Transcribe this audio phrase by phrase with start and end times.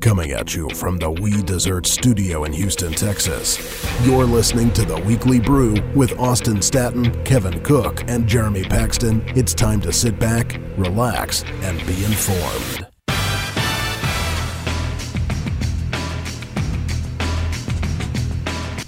[0.00, 3.58] Coming at you from the We Dessert Studio in Houston, Texas.
[4.06, 9.22] You're listening to the Weekly Brew with Austin Staton, Kevin Cook, and Jeremy Paxton.
[9.36, 12.87] It's time to sit back, relax, and be informed.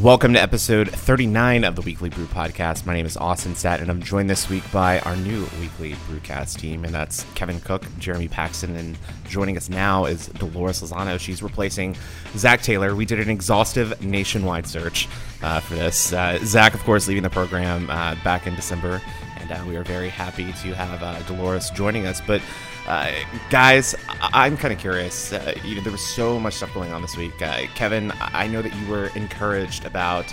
[0.03, 2.87] Welcome to episode 39 of the Weekly Brew Podcast.
[2.87, 6.59] My name is Austin Stat, and I'm joined this week by our new Weekly Brewcast
[6.59, 8.97] team, and that's Kevin Cook, Jeremy Paxton, and
[9.29, 11.21] joining us now is Dolores Lozano.
[11.21, 11.97] She's replacing
[12.35, 12.95] Zach Taylor.
[12.95, 15.07] We did an exhaustive nationwide search
[15.43, 16.15] uh, for this.
[16.15, 19.03] Uh, Zach, of course, leaving the program uh, back in December,
[19.37, 22.23] and uh, we are very happy to have uh, Dolores joining us.
[22.27, 22.41] But
[22.87, 23.13] uh,
[23.51, 25.33] guys, I- am kind of curious.
[25.33, 27.41] Uh, you know, there was so much stuff going on this week.
[27.41, 30.27] Uh, Kevin, I know that you were encouraged about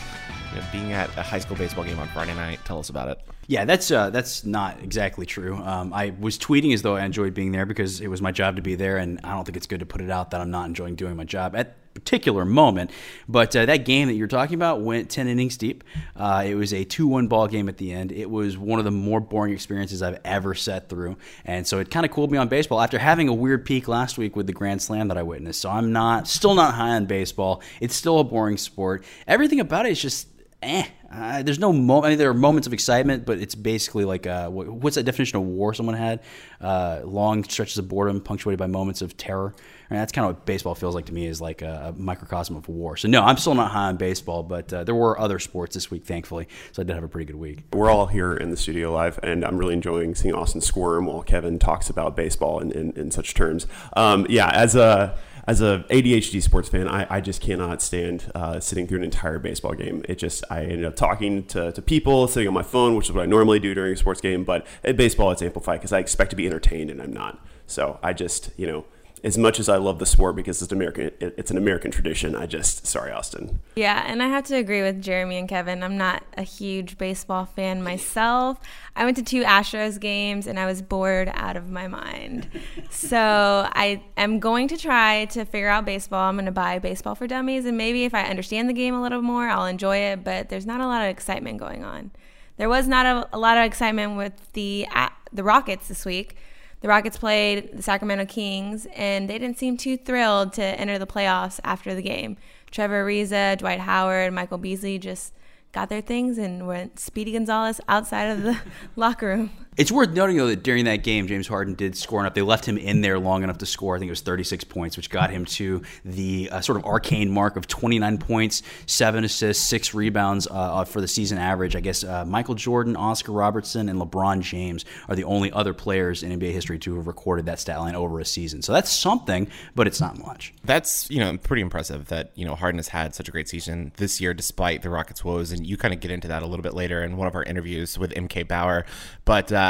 [0.54, 2.60] you know, being at a high school baseball game on Friday night.
[2.66, 3.20] Tell us about it.
[3.48, 5.56] Yeah, that's uh, that's not exactly true.
[5.56, 8.58] Um, I was tweeting as though I enjoyed being there because it was my job
[8.58, 10.52] to be there, and I don't think it's good to put it out that I'm
[10.52, 12.92] not enjoying doing my job at particular moment.
[13.28, 15.84] But uh, that game that you're talking about went 10 innings deep.
[16.16, 18.12] Uh, it was a 2 1 ball game at the end.
[18.12, 21.17] It was one of the more boring experiences I've ever sat through.
[21.45, 24.17] And so it kind of cooled me on baseball after having a weird peak last
[24.17, 25.62] week with the Grand Slam that I witnessed.
[25.62, 27.62] So I'm not, still not high on baseball.
[27.81, 29.04] It's still a boring sport.
[29.28, 30.28] Everything about it is just
[30.61, 30.86] eh.
[31.09, 32.06] Uh, there's no moment.
[32.06, 35.38] I mean, there are moments of excitement, but it's basically like uh, what's that definition
[35.38, 36.22] of war someone had?
[36.59, 39.54] Uh, long stretches of boredom punctuated by moments of terror.
[39.89, 42.67] And that's kind of what baseball feels like to me is like a, microcosm of
[42.67, 42.97] war.
[42.97, 45.89] So no, I'm still not high on baseball, but uh, there were other sports this
[45.89, 46.47] week, thankfully.
[46.71, 47.63] So I did have a pretty good week.
[47.73, 51.23] We're all here in the studio live, and I'm really enjoying seeing Austin squirm while
[51.23, 53.67] Kevin talks about baseball in, in, in such terms.
[53.93, 58.59] Um, yeah, as a as a ADHD sports fan, I, I just cannot stand uh,
[58.59, 60.03] sitting through an entire baseball game.
[60.09, 63.13] It just I ended up talking to, to people, sitting on my phone, which is
[63.13, 64.43] what I normally do during a sports game.
[64.43, 67.39] But at baseball, it's amplified because I expect to be entertained, and I'm not.
[67.65, 68.85] So I just you know
[69.23, 72.36] as much as I love the sport because it's American, it's an American tradition.
[72.36, 73.60] I just sorry, Austin.
[73.76, 75.83] Yeah, and I have to agree with Jeremy and Kevin.
[75.83, 78.60] I'm not a huge baseball fan myself.
[78.95, 82.48] I went to two Astros games and I was bored out of my mind.
[82.89, 86.30] so I am going to try to figure out baseball.
[86.30, 89.02] I'm going to buy Baseball for Dummies, and maybe if I understand the game a
[89.02, 90.23] little more, I'll enjoy it.
[90.23, 92.11] But there's not a lot of excitement going on.
[92.58, 96.36] There was not a, a lot of excitement with the uh, the Rockets this week
[96.82, 101.08] the Rockets played the Sacramento Kings, and they didn't seem too thrilled to enter the
[101.08, 102.38] playoffs after the game.
[102.71, 105.33] Trevor Ariza, Dwight Howard, Michael Beasley just
[105.71, 108.60] got their things and went Speedy Gonzalez outside of the
[108.95, 109.52] locker room.
[109.77, 112.33] It's worth noting though that during that game, James Harden did score enough.
[112.33, 113.95] They left him in there long enough to score.
[113.95, 117.30] I think it was 36 points, which got him to the uh, sort of arcane
[117.30, 121.76] mark of 29 points, seven assists, six rebounds uh, uh, for the season average.
[121.76, 126.23] I guess uh, Michael Jordan, Oscar Robertson, and LeBron James are the only other players
[126.23, 128.63] in NBA history to have recorded that stat line over a season.
[128.63, 130.56] So that's something, but it's not much.
[130.63, 133.92] That's you know pretty impressive that you know Harden has had such a great season
[133.98, 136.63] this year despite the Rockets' woes, and you kind of get into that a little
[136.63, 138.83] bit later in one of our interviews with MK Bower,
[139.24, 139.51] but.
[139.51, 139.67] Uh,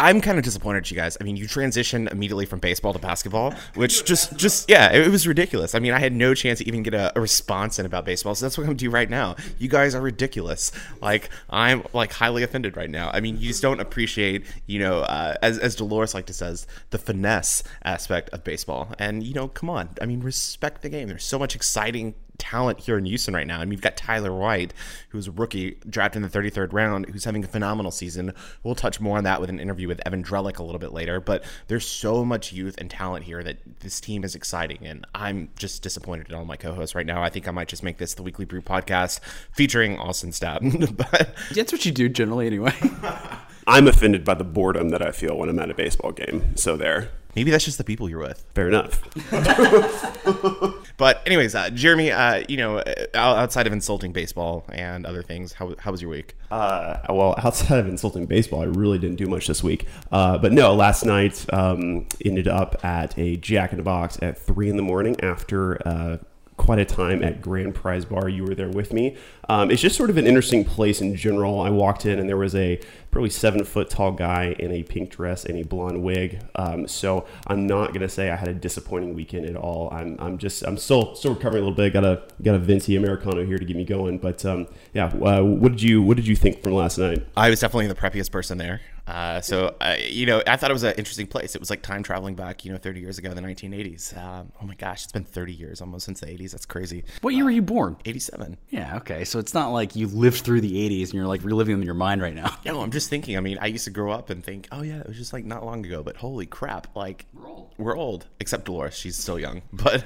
[0.00, 1.16] I'm kind of disappointed you guys.
[1.20, 5.26] I mean, you transitioned immediately from baseball to basketball, which just, just yeah, it, was
[5.26, 5.74] ridiculous.
[5.74, 8.36] I mean, I had no chance to even get a, a response in about baseball,
[8.36, 9.34] so that's what I'm gonna do right now.
[9.58, 10.70] You guys are ridiculous.
[11.02, 13.10] Like, I'm like highly offended right now.
[13.12, 16.68] I mean, you just don't appreciate, you know, uh, as as Dolores like to says,
[16.90, 18.94] the finesse aspect of baseball.
[19.00, 19.88] And you know, come on.
[20.00, 21.08] I mean, respect the game.
[21.08, 23.60] There's so much exciting talent here in Houston right now.
[23.60, 24.72] I mean, you've got Tyler White,
[25.10, 28.32] who's a rookie drafted in the 33rd round, who's having a phenomenal season.
[28.62, 31.20] We'll touch more on that with an interview with Evan Drellich a little bit later.
[31.20, 35.50] But there's so much youth and talent here that this team is exciting, and I'm
[35.56, 37.22] just disappointed in all my co-hosts right now.
[37.22, 39.20] I think I might just make this the Weekly Brew podcast
[39.52, 40.94] featuring Austin Staton.
[40.96, 42.74] but that's what you do generally, anyway.
[43.66, 46.56] I'm offended by the boredom that I feel when I'm at a baseball game.
[46.56, 47.10] So there.
[47.38, 48.44] Maybe that's just the people you're with.
[48.52, 49.00] Fair enough.
[50.96, 55.52] but anyways, uh, Jeremy, uh, you know, uh, outside of insulting baseball and other things,
[55.52, 56.34] how, how was your week?
[56.50, 59.86] Uh, well, outside of insulting baseball, I really didn't do much this week.
[60.10, 64.36] Uh, but no, last night um, ended up at a Jack in the Box at
[64.36, 66.16] three in the morning after uh,
[66.56, 68.28] quite a time at Grand Prize Bar.
[68.28, 69.16] You were there with me.
[69.48, 71.60] Um, it's just sort of an interesting place in general.
[71.60, 72.80] I walked in and there was a
[73.18, 76.40] probably seven foot tall guy in a pink dress and a blonde wig.
[76.54, 79.88] Um, so I'm not gonna say I had a disappointing weekend at all.
[79.90, 81.92] I'm, I'm just I'm still still recovering a little bit.
[81.92, 84.18] Got a got a Venti Americano here to get me going.
[84.18, 87.26] But um, yeah, uh, what did you what did you think from last night?
[87.36, 88.82] I was definitely the preppiest person there.
[89.08, 91.54] Uh, so uh, you know, I thought it was an interesting place.
[91.54, 94.16] It was like time traveling back, you know, 30 years ago, the 1980s.
[94.16, 96.50] Um, oh my gosh, it's been 30 years almost since the 80s.
[96.52, 97.04] That's crazy.
[97.22, 97.96] What year were you born?
[98.04, 98.58] 87.
[98.68, 98.96] Yeah.
[98.98, 99.24] Okay.
[99.24, 101.86] So it's not like you lived through the 80s and you're like reliving them in
[101.86, 102.56] your mind right now.
[102.68, 103.34] No, I'm just thinking.
[103.38, 105.46] I mean, I used to grow up and think, oh yeah, it was just like
[105.46, 106.02] not long ago.
[106.02, 107.74] But holy crap, like we're old.
[107.78, 108.94] We're old, except Dolores.
[108.94, 109.62] She's still young.
[109.72, 110.04] But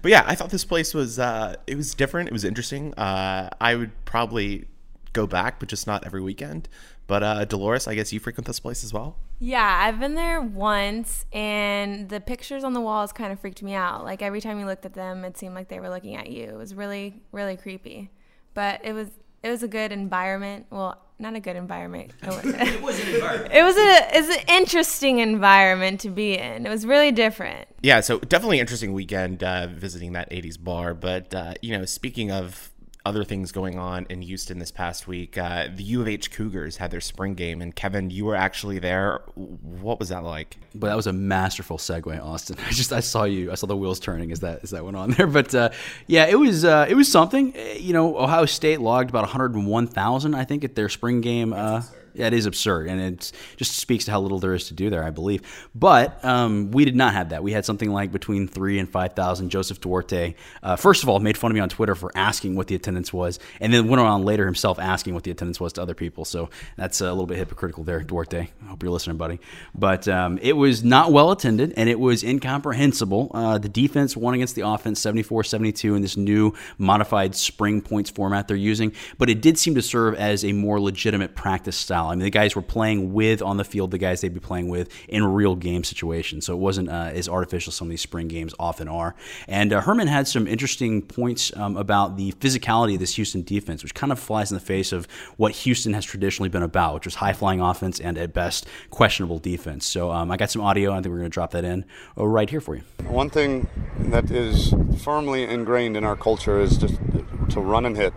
[0.00, 2.28] but yeah, I thought this place was uh, it was different.
[2.28, 2.94] It was interesting.
[2.94, 4.68] Uh, I would probably
[5.12, 6.68] go back, but just not every weekend.
[7.06, 9.16] But uh, Dolores, I guess you frequent this place as well.
[9.40, 13.74] Yeah, I've been there once, and the pictures on the walls kind of freaked me
[13.74, 14.04] out.
[14.04, 16.44] Like every time you looked at them, it seemed like they were looking at you.
[16.44, 18.10] It was really, really creepy.
[18.54, 19.08] But it was
[19.42, 20.66] it was a good environment.
[20.70, 22.12] Well, not a good environment.
[22.22, 23.54] it was an environment.
[23.54, 26.66] It was a it's an interesting environment to be in.
[26.66, 27.68] It was really different.
[27.82, 30.94] Yeah, so definitely interesting weekend uh, visiting that '80s bar.
[30.94, 32.70] But uh, you know, speaking of
[33.04, 35.38] other things going on in Houston this past week.
[35.38, 38.78] Uh, the U of H Cougars had their spring game, and Kevin, you were actually
[38.78, 39.22] there.
[39.34, 40.56] What was that like?
[40.74, 42.56] But that was a masterful segue, Austin.
[42.66, 44.96] I just I saw you, I saw the wheels turning as that as that went
[44.96, 45.26] on there.
[45.38, 45.70] But uh,
[46.06, 47.54] yeah, it was uh, it was something.
[47.78, 51.52] You know, Ohio State logged about 101,000, I think, at their spring game.
[52.18, 55.04] It is absurd, and it just speaks to how little there is to do there,
[55.04, 55.42] I believe.
[55.74, 57.42] But um, we did not have that.
[57.42, 59.50] We had something like between three and five thousand.
[59.50, 62.66] Joseph Duarte, uh, first of all, made fun of me on Twitter for asking what
[62.66, 65.82] the attendance was, and then went on later himself asking what the attendance was to
[65.82, 66.24] other people.
[66.24, 68.48] So that's a little bit hypocritical there, Duarte.
[68.62, 69.40] I hope you're listening, buddy.
[69.74, 73.30] But um, it was not well attended, and it was incomprehensible.
[73.32, 78.48] Uh, the defense won against the offense, 74-72, in this new modified spring points format
[78.48, 78.92] they're using.
[79.18, 82.07] But it did seem to serve as a more legitimate practice style.
[82.08, 84.68] I mean, the guys were playing with on the field the guys they'd be playing
[84.68, 86.46] with in real game situations.
[86.46, 89.14] So it wasn't uh, as artificial as some of these spring games often are.
[89.46, 93.82] And uh, Herman had some interesting points um, about the physicality of this Houston defense,
[93.82, 95.06] which kind of flies in the face of
[95.36, 99.38] what Houston has traditionally been about, which was high flying offense and at best questionable
[99.38, 99.86] defense.
[99.86, 100.92] So um, I got some audio.
[100.92, 101.84] I think we're going to drop that in
[102.16, 102.82] oh, right here for you.
[103.06, 103.68] One thing
[103.98, 106.96] that is firmly ingrained in our culture is just
[107.50, 108.12] to run and hit.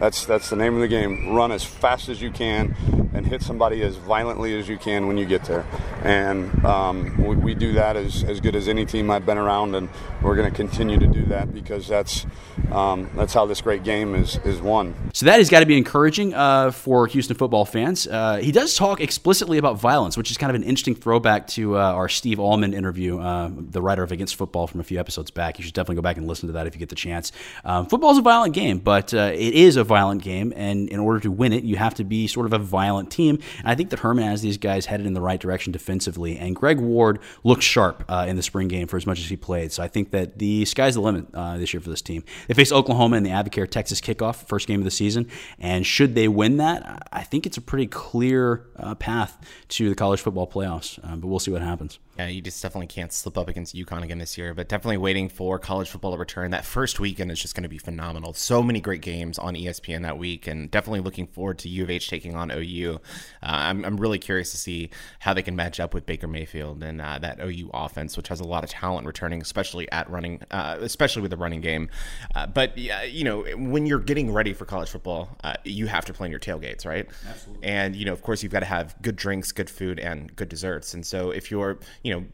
[0.00, 1.34] That's that's the name of the game.
[1.34, 2.74] Run as fast as you can
[3.14, 5.64] and hit somebody as violently as you can when you get there.
[6.02, 9.76] And um, we, we, do that as, as good as any team I've been around,
[9.76, 9.88] and
[10.20, 12.26] we're going to continue to do that because that's
[12.72, 14.94] um, that's how this great game is is won.
[15.14, 18.08] So that has got to be encouraging uh, for Houston football fans.
[18.08, 21.78] Uh, he does talk explicitly about violence, which is kind of an interesting throwback to
[21.78, 25.30] uh, our Steve Almond interview, uh, the writer of Against Football from a few episodes
[25.30, 25.58] back.
[25.58, 27.30] You should definitely go back and listen to that if you get the chance.
[27.64, 30.98] Um, football is a violent game, but uh, it is a violent game, and in
[30.98, 33.38] order to win it, you have to be sort of a violent team.
[33.58, 36.56] And I think that Herman has these guys headed in the right direction defensively, and
[36.56, 39.72] Greg Ward looked sharp uh, in the spring game for as much as he played.
[39.72, 42.24] So I think that the sky's the limit uh, this year for this team.
[42.48, 45.28] They face Oklahoma in the Advocare Texas kickoff, first game of the season,
[45.58, 49.38] and should they win that, I think it's a pretty clear uh, path
[49.68, 50.98] to the college football playoffs.
[51.02, 51.98] Uh, but we'll see what happens.
[52.18, 55.28] Yeah, you just definitely can't slip up against UConn again this year, but definitely waiting
[55.28, 56.52] for college football to return.
[56.52, 58.32] That first weekend is just going to be phenomenal.
[58.34, 61.90] So many great games on ESPN that week, and definitely looking forward to U of
[61.90, 63.00] H taking on OU.
[63.42, 66.84] Uh, I'm, I'm really curious to see how they can match up with Baker Mayfield
[66.84, 70.40] and uh, that OU offense, which has a lot of talent returning, especially at running,
[70.52, 71.88] uh, especially with the running game.
[72.36, 76.12] Uh, but you know, when you're getting ready for college football, uh, you have to
[76.12, 77.08] plan your tailgates, right?
[77.28, 77.66] Absolutely.
[77.66, 80.48] And you know, of course, you've got to have good drinks, good food, and good
[80.48, 80.94] desserts.
[80.94, 82.24] And so if you're you know,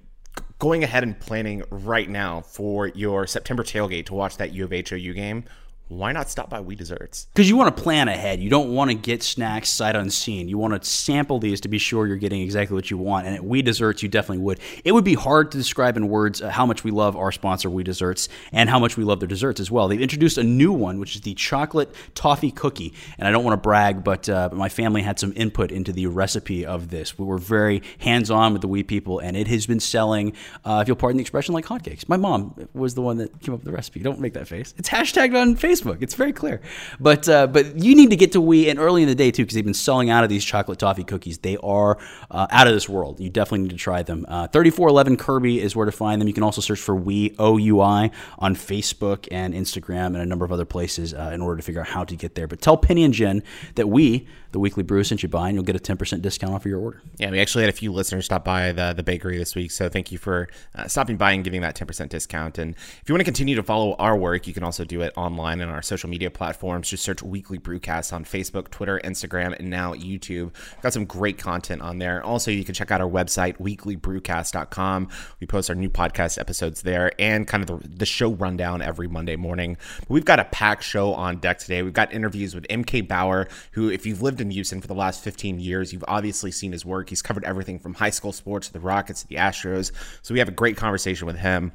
[0.58, 4.72] going ahead and planning right now for your September tailgate to watch that U of
[4.72, 5.44] H OU game,
[5.90, 7.26] why not stop by We Desserts?
[7.34, 8.38] Because you want to plan ahead.
[8.38, 10.48] You don't want to get snacks sight unseen.
[10.48, 13.26] You want to sample these to be sure you're getting exactly what you want.
[13.26, 14.60] And at We Desserts, you definitely would.
[14.84, 17.68] It would be hard to describe in words uh, how much we love our sponsor,
[17.68, 19.88] We Desserts, and how much we love their desserts as well.
[19.88, 22.94] They've introduced a new one, which is the chocolate toffee cookie.
[23.18, 25.92] And I don't want to brag, but, uh, but my family had some input into
[25.92, 27.18] the recipe of this.
[27.18, 30.78] We were very hands on with the We people, and it has been selling, uh,
[30.82, 32.08] if you'll pardon the expression, like hotcakes.
[32.08, 33.98] My mom was the one that came up with the recipe.
[33.98, 34.72] Don't make that face.
[34.78, 35.79] It's hashtagged on Facebook.
[35.80, 36.02] Facebook.
[36.02, 36.60] It's very clear.
[36.98, 39.42] But uh, but you need to get to We and early in the day too
[39.42, 41.38] because they've been selling out of these chocolate toffee cookies.
[41.38, 41.98] They are
[42.30, 43.20] uh, out of this world.
[43.20, 44.26] You definitely need to try them.
[44.28, 46.28] Uh, 3411 Kirby is where to find them.
[46.28, 50.26] You can also search for We O U I on Facebook and Instagram and a
[50.26, 52.46] number of other places uh, in order to figure out how to get there.
[52.46, 53.42] But tell Penny and Jen
[53.74, 56.62] that we the weekly brew sent you by, and you'll get a 10% discount off
[56.62, 57.00] of your order.
[57.18, 59.88] Yeah, we actually had a few listeners stop by the, the bakery this week, so
[59.88, 62.58] thank you for uh, stopping by and giving that 10% discount.
[62.58, 65.12] And if you want to continue to follow our work, you can also do it
[65.16, 66.88] online our social media platforms.
[66.88, 70.52] Just search Weekly Brewcast on Facebook, Twitter, Instagram, and now YouTube.
[70.54, 72.22] We've got some great content on there.
[72.22, 75.08] Also, you can check out our website, weeklybrewcast.com.
[75.40, 79.08] We post our new podcast episodes there and kind of the, the show rundown every
[79.08, 79.76] Monday morning.
[80.00, 81.82] But we've got a packed show on deck today.
[81.82, 85.22] We've got interviews with MK Bower, who, if you've lived in Houston for the last
[85.22, 85.92] 15 years.
[85.92, 87.08] You've obviously seen his work.
[87.08, 89.92] He's covered everything from high school sports to the Rockets to the Astros.
[90.22, 91.72] So we have a great conversation with him.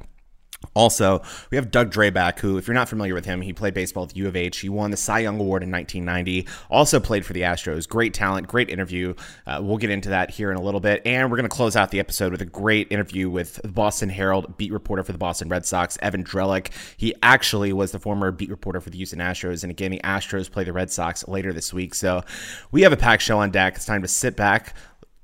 [0.73, 4.03] Also, we have Doug Drabek, who, if you're not familiar with him, he played baseball
[4.05, 4.59] at U of H.
[4.59, 6.47] He won the Cy Young Award in 1990.
[6.69, 7.87] Also played for the Astros.
[7.87, 9.13] Great talent, great interview.
[9.45, 11.01] Uh, we'll get into that here in a little bit.
[11.05, 14.09] And we're going to close out the episode with a great interview with the Boston
[14.09, 16.71] Herald beat reporter for the Boston Red Sox, Evan Drellich.
[16.97, 19.63] He actually was the former beat reporter for the Houston Astros.
[19.63, 21.95] And again, the Astros play the Red Sox later this week.
[21.95, 22.23] So
[22.71, 23.75] we have a packed show on deck.
[23.75, 24.75] It's time to sit back,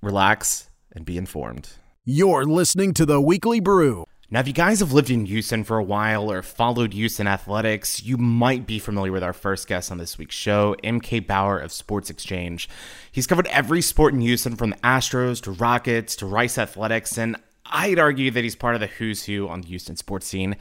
[0.01, 1.69] relax, and be informed.
[2.03, 4.05] You're listening to the Weekly Brew.
[4.33, 8.01] Now, if you guys have lived in Houston for a while or followed Houston athletics,
[8.01, 11.73] you might be familiar with our first guest on this week's show, MK Bower of
[11.73, 12.69] Sports Exchange.
[13.11, 17.35] He's covered every sport in Houston from the Astros to Rockets to Rice Athletics, and
[17.65, 20.55] I'd argue that he's part of the who's who on the Houston sports scene.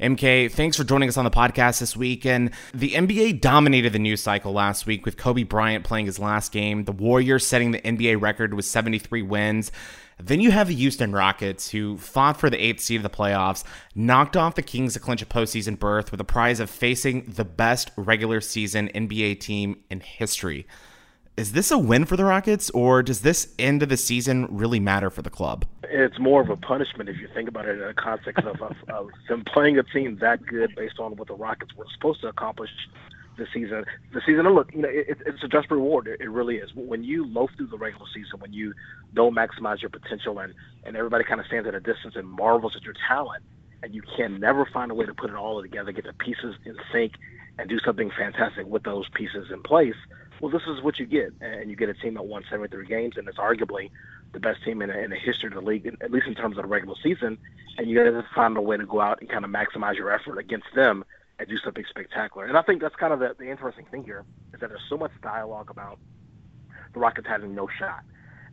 [0.00, 2.26] MK, thanks for joining us on the podcast this week.
[2.26, 6.52] And the NBA dominated the news cycle last week with Kobe Bryant playing his last
[6.52, 9.72] game, the Warriors setting the NBA record with 73 wins.
[10.18, 13.64] Then you have the Houston Rockets, who fought for the eighth seed of the playoffs,
[13.94, 17.44] knocked off the Kings to clinch a postseason berth with the prize of facing the
[17.44, 20.66] best regular season NBA team in history.
[21.36, 24.78] Is this a win for the Rockets, or does this end of the season really
[24.78, 25.64] matter for the club?
[25.82, 28.76] It's more of a punishment if you think about it in the context of, of,
[28.88, 32.28] of them playing a team that good based on what the Rockets were supposed to
[32.28, 32.70] accomplish
[33.36, 33.84] the season.
[34.12, 36.06] The season, and look, you know, it, it's a just reward.
[36.06, 36.70] It, it really is.
[36.74, 38.74] When you loaf through the regular season, when you
[39.14, 42.76] don't maximize your potential, and and everybody kind of stands at a distance and marvels
[42.76, 43.42] at your talent,
[43.82, 46.56] and you can never find a way to put it all together, get the pieces
[46.64, 47.12] in sync,
[47.58, 49.96] and do something fantastic with those pieces in place.
[50.40, 53.16] Well, this is what you get, and you get a team that won 73 games,
[53.16, 53.90] and it's arguably
[54.32, 56.64] the best team in, in the history of the league, at least in terms of
[56.64, 57.38] the regular season.
[57.78, 60.10] And you got to find a way to go out and kind of maximize your
[60.10, 61.04] effort against them
[61.38, 62.46] and do something spectacular.
[62.46, 64.96] And I think that's kind of the, the interesting thing here is that there's so
[64.96, 65.98] much dialogue about
[66.92, 68.02] the Rockets having no shot.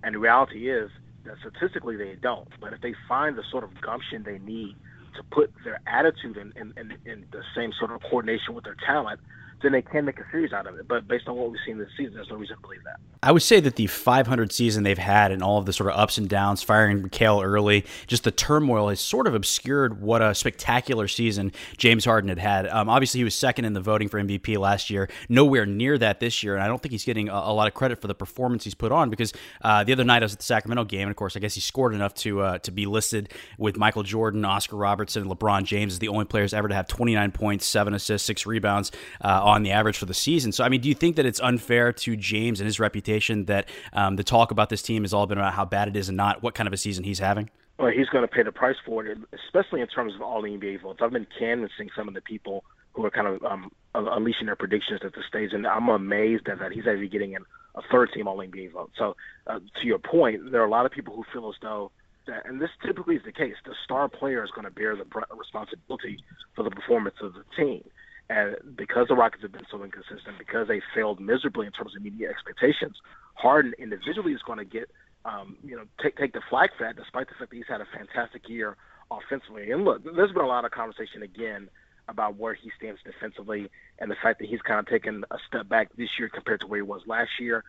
[0.03, 0.89] And the reality is
[1.25, 2.47] that statistically they don't.
[2.59, 4.75] But if they find the sort of gumption they need
[5.15, 8.77] to put their attitude in, in, in, in the same sort of coordination with their
[8.85, 9.19] talent,
[9.63, 10.87] then they can make a series out of it.
[10.87, 12.97] But based on what we've seen this season, there's no reason to believe that.
[13.23, 15.99] I would say that the 500 season they've had and all of the sort of
[15.99, 20.33] ups and downs, firing McHale early, just the turmoil has sort of obscured what a
[20.33, 22.67] spectacular season James Harden had had.
[22.67, 26.19] Um, obviously, he was second in the voting for MVP last year, nowhere near that
[26.19, 28.15] this year, and I don't think he's getting a, a lot of credit for the
[28.15, 31.03] performance he's put on because uh, the other night I was at the Sacramento game,
[31.03, 34.03] and of course, I guess he scored enough to uh, to be listed with Michael
[34.03, 37.65] Jordan, Oscar Robertson, and LeBron James as the only players ever to have 29 points,
[37.65, 38.91] seven assists, six rebounds
[39.23, 40.51] uh, on the average for the season.
[40.51, 43.69] So, I mean, do you think that it's unfair to James and his reputation that
[43.93, 46.17] um, the talk about this team has all been about how bad it is and
[46.17, 47.49] not what kind of a season he's having?
[47.77, 50.49] Well, he's going to pay the price for it, especially in terms of all the
[50.49, 50.99] NBA votes.
[51.01, 55.01] I've been canvassing some of the people who are kind of um, unleashing their predictions
[55.03, 58.37] at the stage, and I'm amazed at that he's actually getting a third team All
[58.37, 58.91] NBA vote.
[58.97, 59.15] So,
[59.47, 61.91] uh, to your point, there are a lot of people who feel as though
[62.27, 65.05] that, and this typically is the case, the star player is going to bear the
[65.35, 66.23] responsibility
[66.55, 67.83] for the performance of the team.
[68.29, 72.01] And because the Rockets have been so inconsistent, because they failed miserably in terms of
[72.01, 72.97] media expectations,
[73.33, 74.89] Harden individually is going to get,
[75.25, 77.81] um, you know, take take the flag for that, despite the fact that he's had
[77.81, 78.77] a fantastic year
[79.11, 79.71] offensively.
[79.71, 81.69] And look, there's been a lot of conversation again
[82.07, 85.67] about where he stands defensively and the fact that he's kind of taken a step
[85.67, 87.63] back this year compared to where he was last year.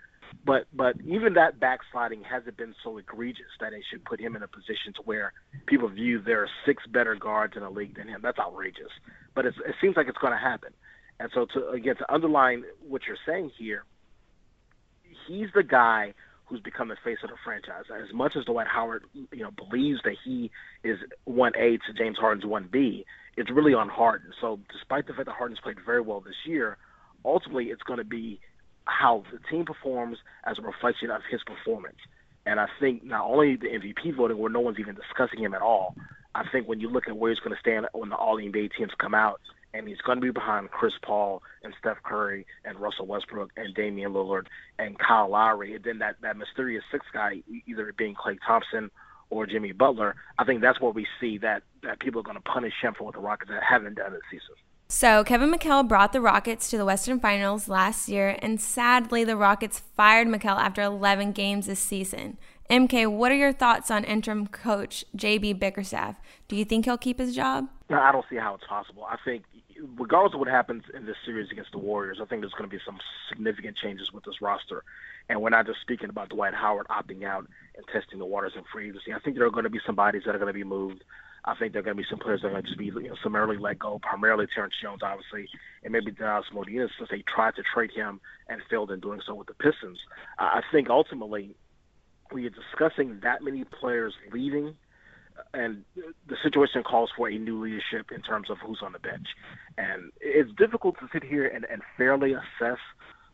[0.44, 4.42] But but even that backsliding hasn't been so egregious that it should put him in
[4.42, 5.32] a position to where
[5.66, 8.20] people view there are six better guards in the league than him.
[8.22, 8.90] That's outrageous.
[9.34, 10.72] But it seems like it's going to happen.
[11.20, 13.84] And so to again to underline what you're saying here,
[15.26, 16.14] he's the guy
[16.46, 17.84] who's become the face of the franchise.
[17.90, 20.50] As much as Dwight Howard, you know, believes that he
[20.82, 24.32] is one A to James Harden's one B, it's really on Harden.
[24.40, 26.76] So despite the fact that Harden's played very well this year,
[27.24, 28.40] ultimately it's going to be
[28.84, 31.98] how the team performs as a reflection of his performance.
[32.44, 35.62] And I think not only the MVP voting, where no one's even discussing him at
[35.62, 35.94] all,
[36.34, 38.70] I think when you look at where he's going to stand when the All NBA
[38.76, 39.40] teams come out,
[39.74, 43.74] and he's going to be behind Chris Paul and Steph Curry and Russell Westbrook and
[43.74, 44.46] Damian Lillard
[44.78, 48.90] and Kyle Lowry, and then that that mysterious sixth guy, either being Klay Thompson
[49.30, 50.14] or Jimmy Butler.
[50.38, 53.04] I think that's where we see that that people are going to punish him for
[53.04, 54.54] what the Rockets that haven't done this season.
[54.88, 59.38] So, Kevin McHale brought the Rockets to the Western Finals last year, and sadly, the
[59.38, 62.36] Rockets fired McHale after 11 games this season.
[62.72, 66.18] MK, what are your thoughts on interim coach JB Bickerstaff?
[66.48, 67.68] Do you think he'll keep his job?
[67.90, 69.04] No, I don't see how it's possible.
[69.04, 69.44] I think,
[69.98, 72.74] regardless of what happens in this series against the Warriors, I think there's going to
[72.74, 72.96] be some
[73.28, 74.84] significant changes with this roster.
[75.28, 78.62] And we're not just speaking about Dwight Howard opting out and testing the waters in
[78.72, 79.12] free agency.
[79.12, 81.04] I think there are going to be some bodies that are going to be moved.
[81.44, 82.86] I think there are going to be some players that are going to just be
[82.86, 85.46] you know, summarily let go, primarily Terrence Jones, obviously,
[85.84, 89.34] and maybe Donatas Motiejunas, since they tried to trade him and failed in doing so
[89.34, 89.98] with the Pistons.
[90.38, 91.54] I think ultimately,
[92.32, 94.74] when you're discussing that many players leaving,
[95.54, 95.84] and
[96.26, 99.28] the situation calls for a new leadership in terms of who's on the bench.
[99.78, 102.78] And it's difficult to sit here and, and fairly assess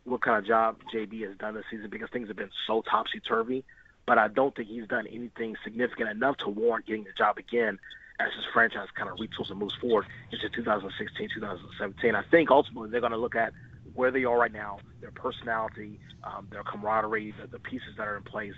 [0.03, 3.19] what kind of job JB has done this season because things have been so topsy
[3.19, 3.63] turvy.
[4.05, 7.79] But I don't think he's done anything significant enough to warrant getting the job again
[8.19, 12.15] as his franchise kind of retools and moves forward into 2016, 2017.
[12.15, 13.53] I think ultimately they're going to look at
[13.93, 18.17] where they are right now, their personality, um, their camaraderie, the, the pieces that are
[18.17, 18.53] in place,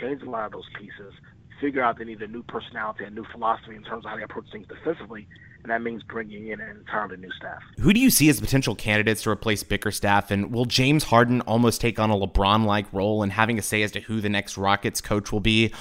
[0.00, 1.12] change a lot of those pieces,
[1.60, 4.22] figure out they need a new personality, and new philosophy in terms of how they
[4.22, 5.26] approach things defensively,
[5.62, 7.60] and that means bringing in an entirely new staff.
[7.80, 11.80] Who do you see as potential candidates to replace Bickerstaff, and will James Harden almost
[11.80, 15.00] take on a LeBron-like role in having a say as to who the next Rockets
[15.00, 15.72] coach will be,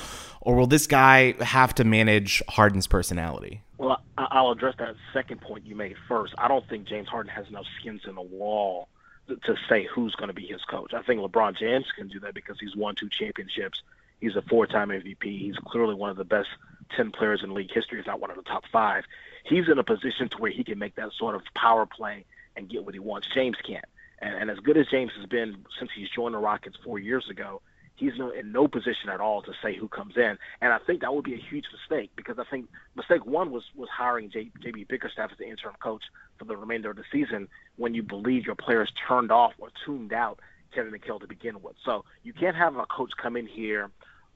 [0.41, 3.62] or will this guy have to manage Harden's personality?
[3.77, 6.33] Well, I'll address that second point you made first.
[6.38, 8.88] I don't think James Harden has enough skins in the wall
[9.27, 10.93] to say who's going to be his coach.
[10.93, 13.81] I think LeBron James can do that because he's won two championships
[14.19, 15.24] He's a four-time MVP.
[15.24, 16.50] He's clearly one of the best
[16.95, 19.03] 10 players in league history, if not one of the top five.
[19.43, 22.69] He's in a position to where he can make that sort of power play and
[22.69, 23.27] get what he wants.
[23.34, 23.86] James can't.
[24.19, 27.29] And, and as good as James has been since he's joined the Rockets four years
[27.29, 27.62] ago,
[27.95, 30.38] he's no, in no position at all to say who comes in.
[30.62, 33.63] And I think that would be a huge mistake because I think mistake one was
[33.75, 36.03] was hiring JB Bickerstaff as the interim coach
[36.38, 40.13] for the remainder of the season when you believe your players turned off or tuned
[40.13, 40.39] out
[40.75, 41.75] Kevin McHale to begin with.
[41.86, 43.89] So you can't have a coach come in here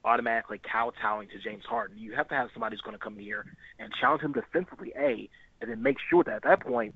[0.04, 1.98] automatically kowtowing to James Harden.
[1.98, 3.44] You have to have somebody who's going to come here
[3.78, 5.28] and challenge him defensively, A,
[5.60, 6.94] and then make sure that at that point,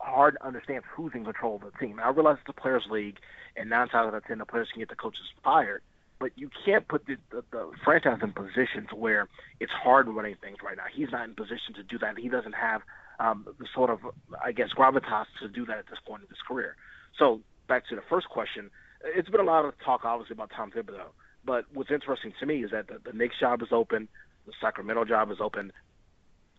[0.00, 2.00] Harden understands who's in control of the team.
[2.02, 3.16] I realize it's a players' league,
[3.56, 5.82] and nine times out of ten, the players can get the coaches fired.
[6.18, 10.36] But you can't put the, the, the franchise in position to where it's hard running
[10.42, 10.84] things right now.
[10.94, 12.18] He's not in position to do that.
[12.18, 12.82] He doesn't have
[13.18, 14.00] um, the sort of,
[14.42, 16.76] I guess, gravitas to do that at this point in his career.
[17.18, 17.40] So
[17.70, 18.68] back to the first question,
[19.16, 21.06] it's been a lot of talk, obviously, about Tom Thibodeau.
[21.44, 24.08] But what's interesting to me is that the, the Knicks job is open,
[24.44, 25.72] the Sacramento job is open.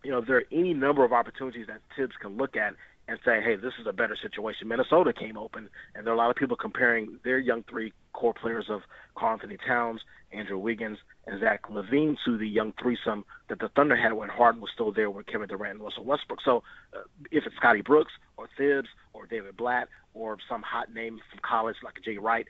[0.02, 2.74] You know, there are any number of opportunities that Thibs can look at
[3.08, 4.68] and say, hey, this is a better situation.
[4.68, 8.34] Minnesota came open, and there are a lot of people comparing their young three core
[8.34, 8.82] players of
[9.16, 10.00] Karl-Anthony Towns,
[10.32, 14.60] Andrew Wiggins, and Zach LaVine to the young threesome that the Thunder had when Harden
[14.60, 16.40] was still there with Kevin Durant and Russell Westbrook.
[16.44, 16.62] So
[16.96, 21.40] uh, if it's Scotty Brooks or Thibs or David Blatt or some hot name from
[21.42, 22.46] college like Jay Wright,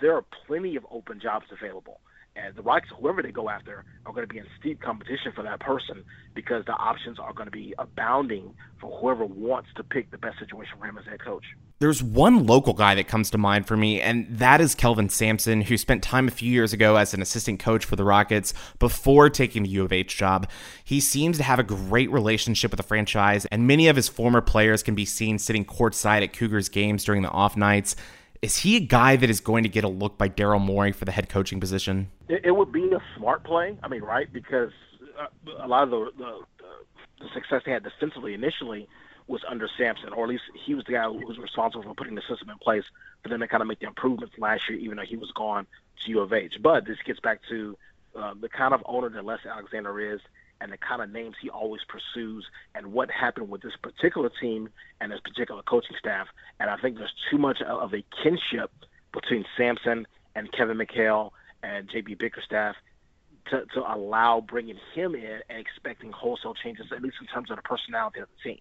[0.00, 2.00] there are plenty of open jobs available.
[2.36, 5.42] And the Rockets, whoever they go after, are going to be in steep competition for
[5.44, 10.10] that person because the options are going to be abounding for whoever wants to pick
[10.10, 11.44] the best situation for him as head coach.
[11.78, 15.60] There's one local guy that comes to mind for me, and that is Kelvin Sampson,
[15.60, 19.30] who spent time a few years ago as an assistant coach for the Rockets before
[19.30, 20.48] taking the U of H job.
[20.82, 24.40] He seems to have a great relationship with the franchise, and many of his former
[24.40, 27.94] players can be seen sitting courtside at Cougars games during the off nights.
[28.44, 31.06] Is he a guy that is going to get a look by Daryl Morey for
[31.06, 32.10] the head coaching position?
[32.28, 33.78] It, it would be a smart play.
[33.82, 34.30] I mean, right?
[34.30, 34.70] Because
[35.18, 35.28] uh,
[35.62, 36.40] a lot of the, the,
[37.20, 38.86] the success they had defensively initially
[39.28, 42.16] was under Sampson, or at least he was the guy who was responsible for putting
[42.16, 42.84] the system in place
[43.22, 45.66] for them to kind of make the improvements last year, even though he was gone
[46.02, 46.58] to U of H.
[46.60, 47.78] But this gets back to
[48.14, 50.20] uh, the kind of owner that Les Alexander is
[50.60, 54.68] and the kind of names he always pursues and what happened with this particular team
[55.00, 56.26] and this particular coaching staff.
[56.60, 58.70] And I think there's too much of a kinship
[59.12, 61.30] between Sampson and Kevin McHale
[61.62, 62.76] and JB Bickerstaff
[63.50, 67.56] to, to allow bringing him in and expecting wholesale changes, at least in terms of
[67.56, 68.60] the personality of the team.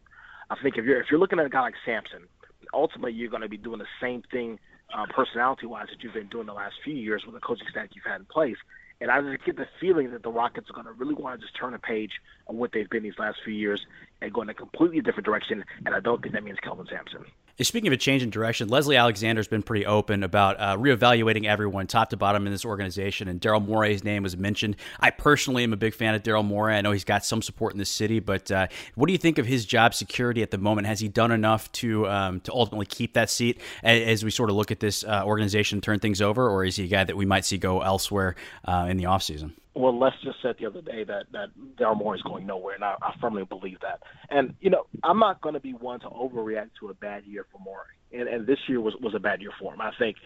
[0.49, 2.27] I think if you're if you're looking at a guy like Sampson,
[2.73, 4.60] ultimately you're going to be doing the same thing
[4.93, 8.06] uh, personality-wise that you've been doing the last few years with the coaching staff you've
[8.06, 8.58] had in place.
[9.03, 11.45] And I just get the feeling that the Rockets are going to really want to
[11.45, 12.11] just turn a page
[12.47, 13.85] on what they've been these last few years
[14.21, 15.65] and go in a completely different direction.
[15.85, 17.25] And I don't think that means Kelvin Sampson.
[17.61, 21.85] Speaking of a change in direction, Leslie Alexander's been pretty open about uh, reevaluating everyone
[21.85, 24.75] top to bottom in this organization, and Daryl Morey's name was mentioned.
[24.99, 26.73] I personally am a big fan of Daryl Morey.
[26.73, 29.37] I know he's got some support in the city, but uh, what do you think
[29.37, 30.87] of his job security at the moment?
[30.87, 34.55] Has he done enough to um, to ultimately keep that seat as, we sort of
[34.55, 37.25] look at this uh, organization turn things over, or is he a guy that we
[37.25, 38.33] might see go elsewhere
[38.65, 39.51] uh, in the offseason?
[39.75, 42.83] Well, Les just said the other day that that Daryl Morey is going nowhere, and
[42.83, 44.01] I, I firmly believe that.
[44.29, 47.45] And you know, I'm not going to be one to overreact to a bad year
[47.51, 49.81] for Morey, and and this year was was a bad year for him.
[49.81, 50.17] I think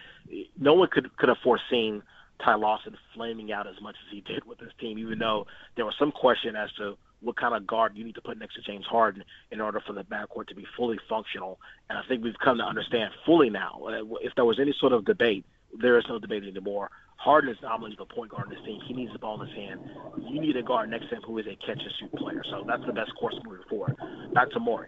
[0.60, 2.04] no one could could have foreseen
[2.44, 5.86] Ty Lawson flaming out as much as he did with this team, even though there
[5.86, 8.62] was some question as to what kind of guard you need to put next to
[8.62, 11.60] James Harden in order for the backcourt to be fully functional.
[11.90, 13.82] And I think we've come to understand fully now.
[13.88, 15.46] Uh, if there was any sort of debate,
[15.82, 18.80] there is no debate anymore Harden is nominally the point guard in this team.
[18.88, 19.82] He needs the ball in his hand.
[20.22, 22.44] You need a guard next to him who is a catch and shoot player.
[22.50, 23.96] So that's the best course moving forward.
[24.34, 24.88] Back to Morey.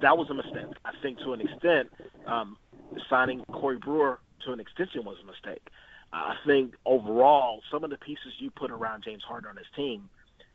[0.00, 0.76] That was a mistake.
[0.84, 1.90] I think to an extent,
[2.26, 2.56] um,
[3.10, 5.68] signing Corey Brewer to an extension was a mistake.
[6.12, 10.08] I think overall, some of the pieces you put around James Harden on his team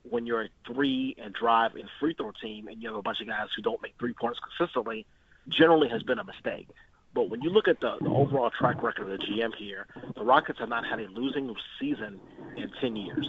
[0.09, 3.21] when you're a three and drive and free throw team and you have a bunch
[3.21, 5.05] of guys who don't make three pointers consistently,
[5.49, 6.67] generally has been a mistake.
[7.13, 10.23] But when you look at the, the overall track record of the GM here, the
[10.23, 12.19] Rockets have not had a losing season
[12.55, 13.27] in 10 years.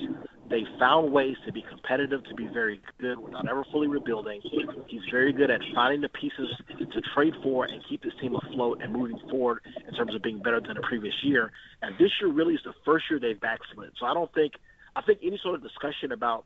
[0.49, 4.40] They found ways to be competitive, to be very good without ever fully rebuilding.
[4.87, 8.81] He's very good at finding the pieces to trade for and keep this team afloat
[8.83, 11.51] and moving forward in terms of being better than the previous year.
[11.81, 13.90] And this year really is the first year they've backslid.
[13.99, 14.53] So I don't think
[14.95, 16.45] I think any sort of discussion about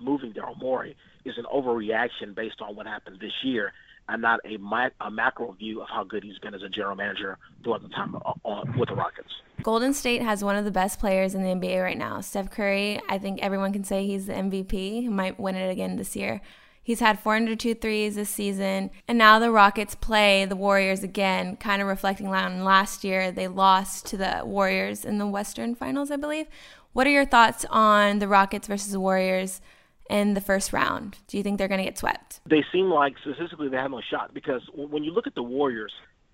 [0.00, 3.72] moving Daryl Morey is an overreaction based on what happened this year
[4.08, 4.56] and not a,
[5.04, 8.14] a macro view of how good he's been as a general manager throughout the time
[8.44, 9.28] on, with the Rockets.
[9.62, 12.20] Golden State has one of the best players in the NBA right now.
[12.20, 14.72] Steph Curry, I think everyone can say he's the MVP.
[14.72, 16.40] He might win it again this year.
[16.82, 21.82] He's had 402 threes this season, and now the Rockets play the Warriors again, kind
[21.82, 23.30] of reflecting on last year.
[23.30, 26.46] They lost to the Warriors in the Western Finals, I believe.
[26.94, 29.60] What are your thoughts on the Rockets versus the Warriors
[30.08, 31.18] in the first round?
[31.26, 32.40] Do you think they're going to get swept?
[32.46, 35.92] They seem like statistically they have no shot because when you look at the Warriors,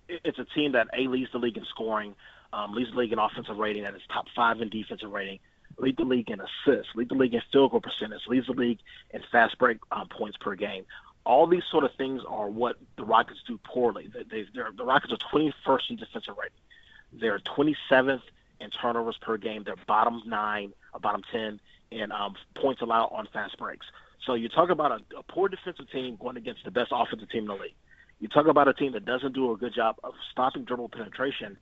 [0.09, 2.15] it's a team that a leads the league in scoring,
[2.53, 5.39] um, leads the league in offensive rating, and it's top five in defensive rating.
[5.79, 8.79] Lead the league in assists, lead the league in field goal percentage, leads the league
[9.11, 10.85] in fast break um, points per game.
[11.27, 14.09] All these sort of things are what the Rockets do poorly.
[14.31, 16.59] They, the Rockets are 21st in defensive rating.
[17.13, 18.21] They're 27th
[18.61, 19.65] in turnovers per game.
[19.65, 21.61] They're bottom nine, or bottom 10
[21.95, 23.87] in um, points allowed on fast breaks.
[24.27, 27.43] So you talk about a, a poor defensive team going against the best offensive team
[27.43, 27.75] in the league.
[28.21, 31.57] You talk about a team that doesn't do a good job of stopping dribble penetration,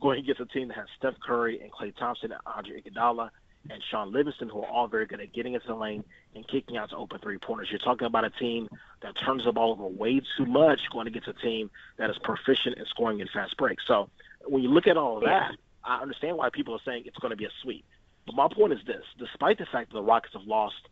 [0.00, 3.30] going against a team that has Steph Curry and Klay Thompson and Andre Iguodala
[3.68, 6.76] and Shaun Livingston, who are all very good at getting into the lane and kicking
[6.76, 7.68] out to open three pointers.
[7.70, 8.68] You're talking about a team
[9.02, 12.78] that turns the ball over way too much, going against a team that is proficient
[12.78, 13.84] in scoring in fast breaks.
[13.86, 14.08] So
[14.46, 17.30] when you look at all of that, I understand why people are saying it's going
[17.30, 17.84] to be a sweep.
[18.26, 20.88] But my point is this: despite the fact that the Rockets have lost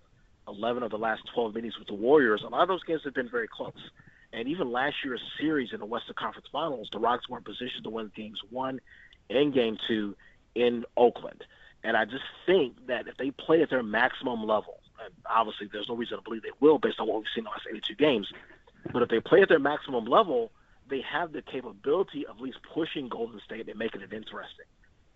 [0.49, 3.15] 11 of the last 12 meetings with the Warriors, a lot of those games have
[3.15, 3.91] been very close.
[4.33, 7.83] And even last year's series in the Western Conference Finals, the Rockets were in position
[7.85, 8.81] to win games one
[9.31, 10.17] and game two
[10.55, 11.45] in Oakland.
[11.83, 15.89] And I just think that if they play at their maximum level, and obviously there's
[15.89, 17.95] no reason to believe they will based on what we've seen in the last 82
[17.95, 18.33] games,
[18.93, 20.51] but if they play at their maximum level,
[20.89, 24.67] they have the capability of at least pushing Golden State and making it interesting.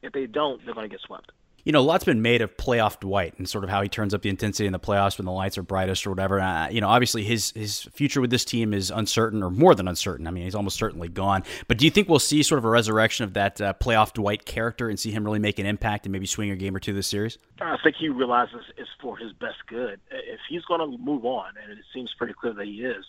[0.03, 1.33] If they don't, they're going to get swept
[1.65, 4.15] you know, a lot's been made of playoff Dwight and sort of how he turns
[4.15, 6.41] up the intensity in the playoffs when the lights are brightest or whatever.
[6.41, 9.89] Uh, you know, obviously his his future with this team is uncertain or more than
[9.89, 10.27] uncertain.
[10.27, 11.45] I mean, he's almost certainly gone.
[11.67, 14.45] But do you think we'll see sort of a resurrection of that uh, playoff Dwight
[14.45, 16.93] character and see him really make an impact and maybe swing a game or two
[16.93, 17.39] this series?
[17.61, 20.01] I think he realizes it's for his best good.
[20.11, 23.05] If he's going to move on, and it seems pretty clear that he is,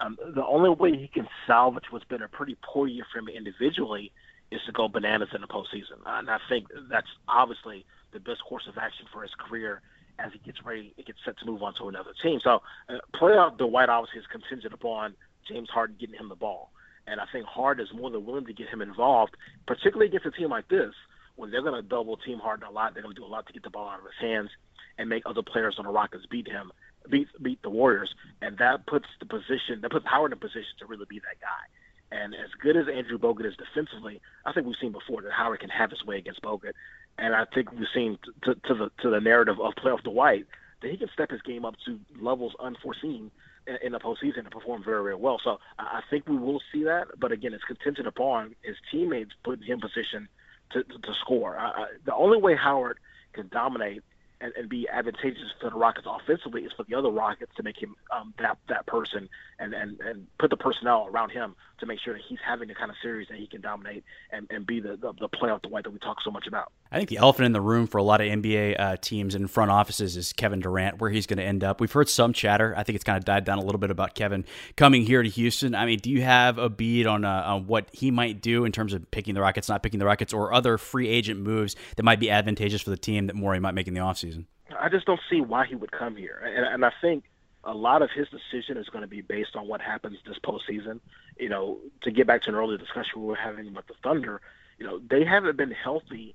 [0.00, 3.28] um, the only way he can salvage what's been a pretty poor year for him
[3.28, 4.12] individually
[4.50, 6.00] is to go bananas in the postseason.
[6.06, 9.82] And I think that's obviously– the best course of action for his career
[10.18, 12.40] as he gets ready, he gets set to move on to another team.
[12.42, 15.14] So, uh, playoff Dwight obviously is contingent upon
[15.46, 16.70] James Harden getting him the ball,
[17.06, 20.30] and I think Harden is more than willing to get him involved, particularly against a
[20.30, 20.92] team like this
[21.36, 22.94] when they're going to double team Harden a lot.
[22.94, 24.50] They're going to do a lot to get the ball out of his hands
[24.98, 26.72] and make other players on the Rockets beat him,
[27.08, 30.74] beat beat the Warriors, and that puts the position that puts Howard in a position
[30.80, 31.64] to really be that guy.
[32.10, 35.60] And as good as Andrew Bogut is defensively, I think we've seen before that Howard
[35.60, 36.72] can have his way against Bogut
[37.18, 40.46] and I think we've seen to, to the to the narrative of playoff Dwight
[40.80, 43.30] that he can step his game up to levels unforeseen
[43.66, 45.40] in, in the postseason and perform very very well.
[45.42, 49.64] So I think we will see that, but again, it's contingent upon his teammates putting
[49.64, 50.28] him in position
[50.70, 51.56] to, to, to score.
[51.56, 52.98] I, I, the only way Howard
[53.32, 54.02] can dominate
[54.40, 57.76] and, and be advantageous to the Rockets offensively is for the other Rockets to make
[57.80, 62.00] him um, that that person and, and and put the personnel around him to make
[62.00, 64.80] sure that he's having the kind of series that he can dominate and, and be
[64.80, 66.72] the, the, the playoff Dwight that we talk so much about.
[66.90, 69.50] I think the elephant in the room for a lot of NBA uh, teams and
[69.50, 71.80] front offices is Kevin Durant, where he's going to end up.
[71.80, 72.74] We've heard some chatter.
[72.76, 74.46] I think it's kind of died down a little bit about Kevin
[74.76, 75.74] coming here to Houston.
[75.74, 78.72] I mean, do you have a bead on, uh, on what he might do in
[78.72, 82.04] terms of picking the Rockets, not picking the Rockets, or other free agent moves that
[82.04, 84.46] might be advantageous for the team that Morey might make in the offseason?
[84.78, 87.24] I just don't see why he would come here, and, and I think
[87.64, 91.00] a lot of his decision is going to be based on what happens this postseason.
[91.38, 94.40] You know, to get back to an earlier discussion we were having about the Thunder,
[94.78, 96.34] you know, they haven't been healthy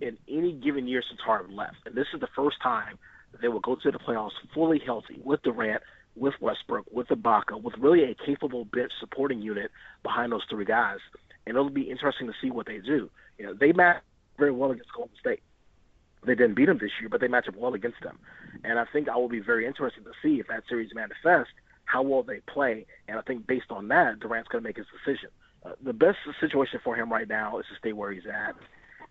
[0.00, 2.98] in any given year since Harden left, and this is the first time
[3.40, 5.82] they will go to the playoffs fully healthy with Durant,
[6.16, 9.70] with Westbrook, with Ibaka, with really a capable bench supporting unit
[10.02, 10.98] behind those three guys,
[11.46, 13.10] and it'll be interesting to see what they do.
[13.38, 14.02] You know, they match
[14.38, 15.42] very well against Golden State.
[16.24, 18.18] They didn't beat them this year, but they match up well against them.
[18.62, 21.52] And I think I will be very interested to see if that series manifests,
[21.84, 22.86] how well they play.
[23.08, 25.30] And I think based on that, Durant's going to make his decision.
[25.64, 28.54] Uh, the best situation for him right now is to stay where he's at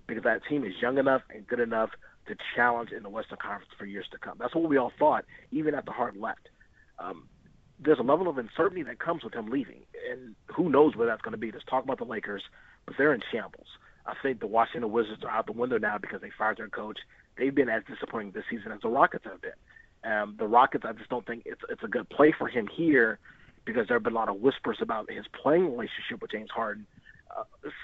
[0.07, 1.89] because that team is young enough and good enough
[2.27, 4.37] to challenge in the Western Conference for years to come.
[4.39, 6.49] That's what we all thought, even after Harden left.
[6.99, 7.27] Um,
[7.83, 11.21] there's a level of uncertainty that comes with him leaving, and who knows where that's
[11.21, 11.49] going to be.
[11.49, 12.43] There's talk about the Lakers,
[12.85, 13.67] but they're in shambles.
[14.05, 16.99] I think the Washington Wizards are out the window now because they fired their coach.
[17.37, 19.51] They've been as disappointing this season as the Rockets have been.
[20.03, 23.19] Um, the Rockets, I just don't think it's it's a good play for him here
[23.65, 26.87] because there have been a lot of whispers about his playing relationship with James Harden,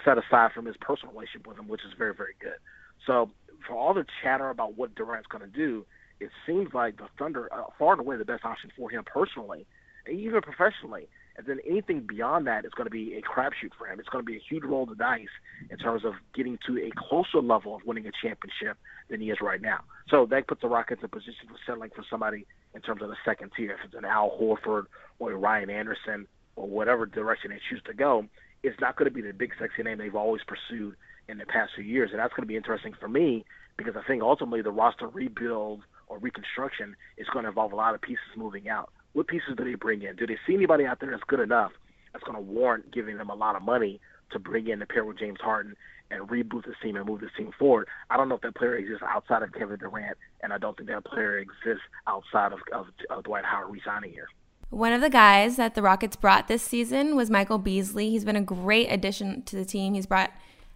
[0.03, 2.57] set aside from his personal relationship with him, which is very very good.
[3.05, 3.29] So
[3.67, 5.85] for all the chatter about what Durant's going to do,
[6.19, 9.65] it seems like the Thunder far and away the best option for him personally,
[10.05, 11.07] and even professionally.
[11.37, 13.99] And then anything beyond that is going to be a crapshoot for him.
[13.99, 15.27] It's going to be a huge roll of the dice
[15.69, 18.75] in terms of getting to a closer level of winning a championship
[19.07, 19.81] than he is right now.
[20.09, 23.09] So that puts the Rockets in a position for settling for somebody in terms of
[23.09, 23.73] the second tier.
[23.73, 24.85] If it's an Al Horford
[25.19, 28.25] or a Ryan Anderson or whatever direction they choose to go,
[28.63, 30.95] it's not going to be the big sexy name they've always pursued
[31.27, 32.09] in the past few years.
[32.11, 33.45] And that's going to be interesting for me
[33.77, 37.95] because I think ultimately the roster rebuild or reconstruction is going to involve a lot
[37.95, 40.15] of pieces moving out what pieces do they bring in?
[40.15, 41.71] Do they see anybody out there that's good enough
[42.13, 43.99] that's going to warrant giving them a lot of money
[44.31, 45.75] to bring in the pair with James Harden
[46.11, 47.87] and reboot this team and move this team forward?
[48.11, 50.89] I don't know if that player exists outside of Kevin Durant, and I don't think
[50.89, 54.27] that player exists outside of, of, of Dwight Howard resigning here.
[54.69, 58.09] One of the guys that the Rockets brought this season was Michael Beasley.
[58.09, 59.93] He's been a great addition to the team.
[59.93, 60.31] He's brought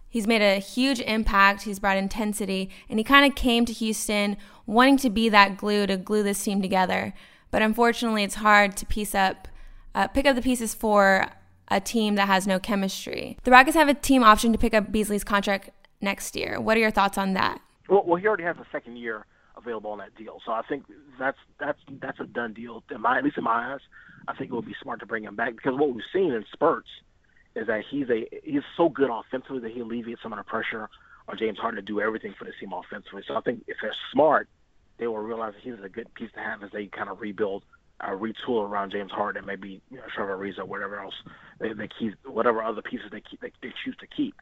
[0.08, 1.62] he's made a huge impact.
[1.62, 5.86] He's brought intensity, and he kind of came to Houston wanting to be that glue
[5.86, 7.12] to glue this team together.
[7.50, 9.46] But unfortunately, it's hard to piece up,
[9.94, 11.26] uh, pick up the pieces for
[11.68, 13.36] a team that has no chemistry.
[13.44, 15.68] The Rockets have a team option to pick up Beasley's contract
[16.00, 16.58] next year.
[16.58, 17.60] What are your thoughts on that?
[17.90, 20.84] Well, well, he already has a second year available on that deal, so I think
[21.18, 22.82] that's that's that's a done deal.
[22.90, 23.80] In my, at least in my eyes,
[24.28, 26.44] I think it would be smart to bring him back because what we've seen in
[26.52, 26.88] spurts
[27.54, 30.88] is that he's a he's so good offensively that he alleviates some of the pressure
[31.28, 33.22] on James Harden to do everything for the team offensively.
[33.26, 34.48] So I think if they're smart,
[34.98, 37.64] they will realize that he's a good piece to have as they kind of rebuild,
[38.00, 41.14] uh, retool around James Harden, and maybe you know, Trevor Ariza, or whatever else
[41.60, 44.34] they, they keep, whatever other pieces they keep, they, they choose to keep.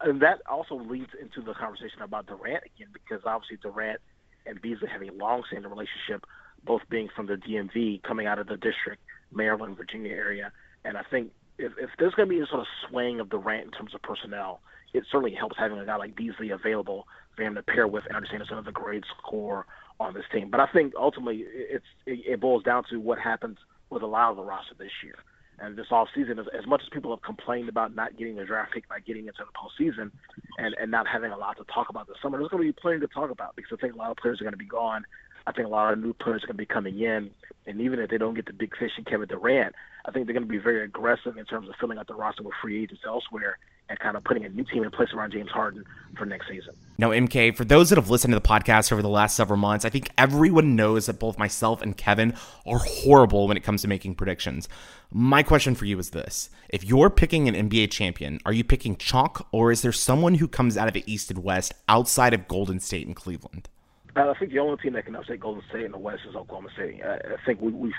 [0.00, 4.00] And that also leads into the conversation about Durant again, because obviously Durant
[4.46, 6.26] and Beasley have a long-standing relationship,
[6.64, 9.02] both being from the DMV, coming out of the district,
[9.32, 10.52] Maryland, Virginia area.
[10.84, 13.38] And I think if, if there's going to be a sort of swaying of the
[13.38, 14.60] Durant in terms of personnel,
[14.92, 18.16] it certainly helps having a guy like Beasley available for him to pair with and
[18.16, 19.66] understand some of the grade score
[19.98, 20.50] on this team.
[20.50, 23.58] But I think ultimately it's it, it boils down to what happens
[23.90, 25.16] with a lot of the roster this year.
[25.58, 28.44] And this off season, as, as much as people have complained about not getting the
[28.44, 30.10] draft pick by getting into the postseason
[30.58, 32.78] and, and not having a lot to talk about this summer, there's going to be
[32.80, 34.66] plenty to talk about because I think a lot of players are going to be
[34.66, 35.04] gone.
[35.46, 37.30] I think a lot of new players are going to be coming in.
[37.66, 40.34] And even if they don't get the big fish in Kevin Durant, I think they're
[40.34, 43.02] going to be very aggressive in terms of filling out the roster with free agents
[43.06, 45.84] elsewhere and kind of putting a new team in place around James Harden
[46.16, 46.74] for next season.
[46.96, 49.84] Now, MK, for those that have listened to the podcast over the last several months,
[49.84, 52.34] I think everyone knows that both myself and Kevin
[52.66, 54.68] are horrible when it comes to making predictions.
[55.10, 58.96] My question for you is this If you're picking an NBA champion, are you picking
[58.96, 62.48] chalk, or is there someone who comes out of the East and West outside of
[62.48, 63.68] Golden State and Cleveland?
[64.16, 66.36] Uh, I think the only team that can upset Golden State in the West is
[66.36, 67.02] Oklahoma City.
[67.02, 67.92] I, I think we, we,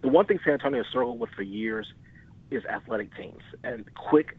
[0.00, 1.92] the one thing San Antonio has struggled with for years
[2.52, 4.38] is athletic teams and quick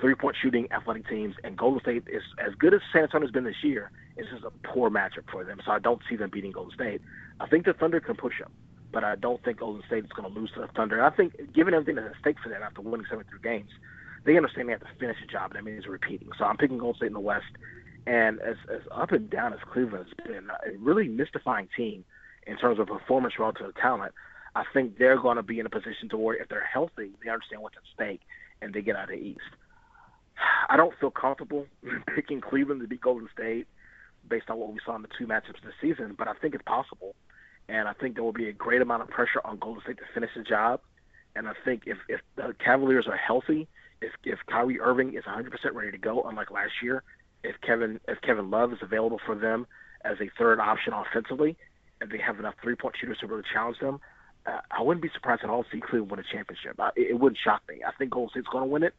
[0.00, 3.44] three point shooting athletic teams, and Golden State is as good as San Antonio's been
[3.44, 3.90] this year.
[4.16, 7.00] It's just a poor matchup for them, so I don't see them beating Golden State.
[7.40, 8.50] I think the Thunder can push them,
[8.92, 11.04] but I don't think Golden State is going to lose to the Thunder.
[11.04, 13.70] I think, given everything that's at stake for them after winning 73 games,
[14.24, 16.28] they understand they have to finish the job, and that means repeating.
[16.38, 17.46] So I'm picking Golden State in the West.
[18.06, 22.04] And as, as up and down as Cleveland has been, a really mystifying team
[22.46, 24.12] in terms of performance relative to talent,
[24.54, 27.30] I think they're going to be in a position to where if they're healthy, they
[27.30, 28.20] understand what's at stake
[28.62, 29.40] and they get out of the East.
[30.68, 31.66] I don't feel comfortable
[32.14, 33.66] picking Cleveland to beat Golden State
[34.28, 36.64] based on what we saw in the two matchups this season, but I think it's
[36.64, 37.14] possible.
[37.68, 40.04] And I think there will be a great amount of pressure on Golden State to
[40.12, 40.80] finish the job.
[41.36, 43.68] And I think if, if the Cavaliers are healthy,
[44.00, 47.02] if if Kyrie Irving is 100% ready to go, unlike last year,
[47.42, 49.66] if Kevin if Kevin Love is available for them
[50.04, 51.56] as a third option offensively,
[52.00, 54.00] and they have enough three point shooters to really challenge them,
[54.46, 56.78] uh, I wouldn't be surprised at all to see Cleveland win a championship.
[56.78, 57.80] I, it, it wouldn't shock me.
[57.86, 58.94] I think Golden State's going to win it,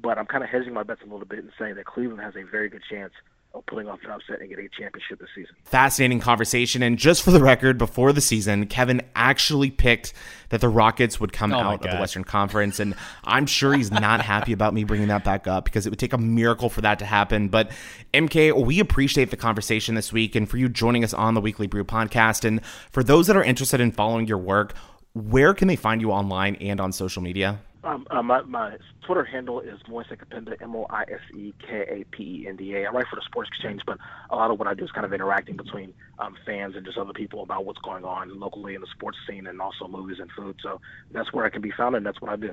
[0.00, 2.34] but I'm kind of hedging my bets a little bit and saying that Cleveland has
[2.36, 3.12] a very good chance
[3.52, 5.54] of pulling off an upset and getting a championship this season.
[5.64, 6.82] Fascinating conversation.
[6.82, 10.12] And just for the record, before the season, Kevin actually picked
[10.50, 12.78] that the Rockets would come oh out of the Western Conference.
[12.78, 15.98] And I'm sure he's not happy about me bringing that back up because it would
[15.98, 17.48] take a miracle for that to happen.
[17.48, 17.72] But
[18.14, 21.66] MK, we appreciate the conversation this week and for you joining us on the Weekly
[21.66, 22.44] Brew podcast.
[22.44, 24.74] And for those that are interested in following your work,
[25.12, 27.58] where can they find you online and on social media?
[27.82, 31.84] Um, uh, my, my Twitter handle is Moise Kapenda, M O I S E K
[31.88, 32.86] A P E N D A.
[32.86, 33.96] I write for the Sports Exchange, but
[34.28, 36.98] a lot of what I do is kind of interacting between um, fans and just
[36.98, 40.30] other people about what's going on locally in the sports scene and also movies and
[40.32, 40.56] food.
[40.62, 40.80] So
[41.12, 42.52] that's where I can be found, and that's what I do.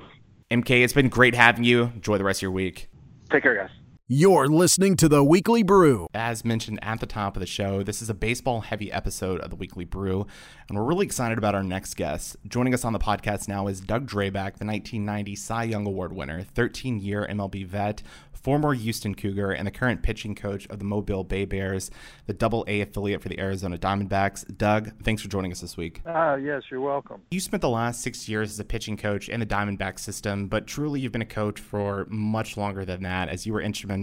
[0.50, 1.92] MK, it's been great having you.
[1.94, 2.88] Enjoy the rest of your week.
[3.30, 3.70] Take care, guys.
[4.10, 6.06] You're listening to the Weekly Brew.
[6.14, 9.50] As mentioned at the top of the show, this is a baseball heavy episode of
[9.50, 10.26] the Weekly Brew,
[10.66, 12.34] and we're really excited about our next guest.
[12.46, 16.42] Joining us on the podcast now is Doug Drabek, the 1990 Cy Young Award winner,
[16.42, 21.24] 13 year MLB vet, former Houston Cougar, and the current pitching coach of the Mobile
[21.24, 21.90] Bay Bears,
[22.24, 24.56] the double A affiliate for the Arizona Diamondbacks.
[24.56, 26.00] Doug, thanks for joining us this week.
[26.06, 27.20] Ah, uh, yes, you're welcome.
[27.30, 30.66] You spent the last six years as a pitching coach in the Diamondback system, but
[30.66, 33.97] truly you've been a coach for much longer than that, as you were instrumental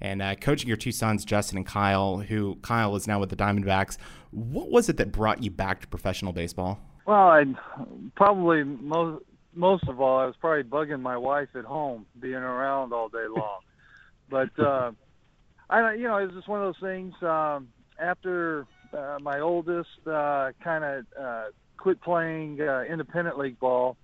[0.00, 3.36] in uh, coaching your two sons, Justin and Kyle, who Kyle is now with the
[3.36, 3.96] Diamondbacks.
[4.30, 6.80] What was it that brought you back to professional baseball?
[7.06, 7.44] Well, I
[8.16, 12.92] probably most most of all, I was probably bugging my wife at home, being around
[12.92, 13.60] all day long.
[14.28, 14.92] but uh,
[15.70, 17.14] I, you know, it was just one of those things.
[17.22, 21.44] Um, after uh, my oldest uh, kind of uh,
[21.76, 23.96] quit playing uh, independent league ball,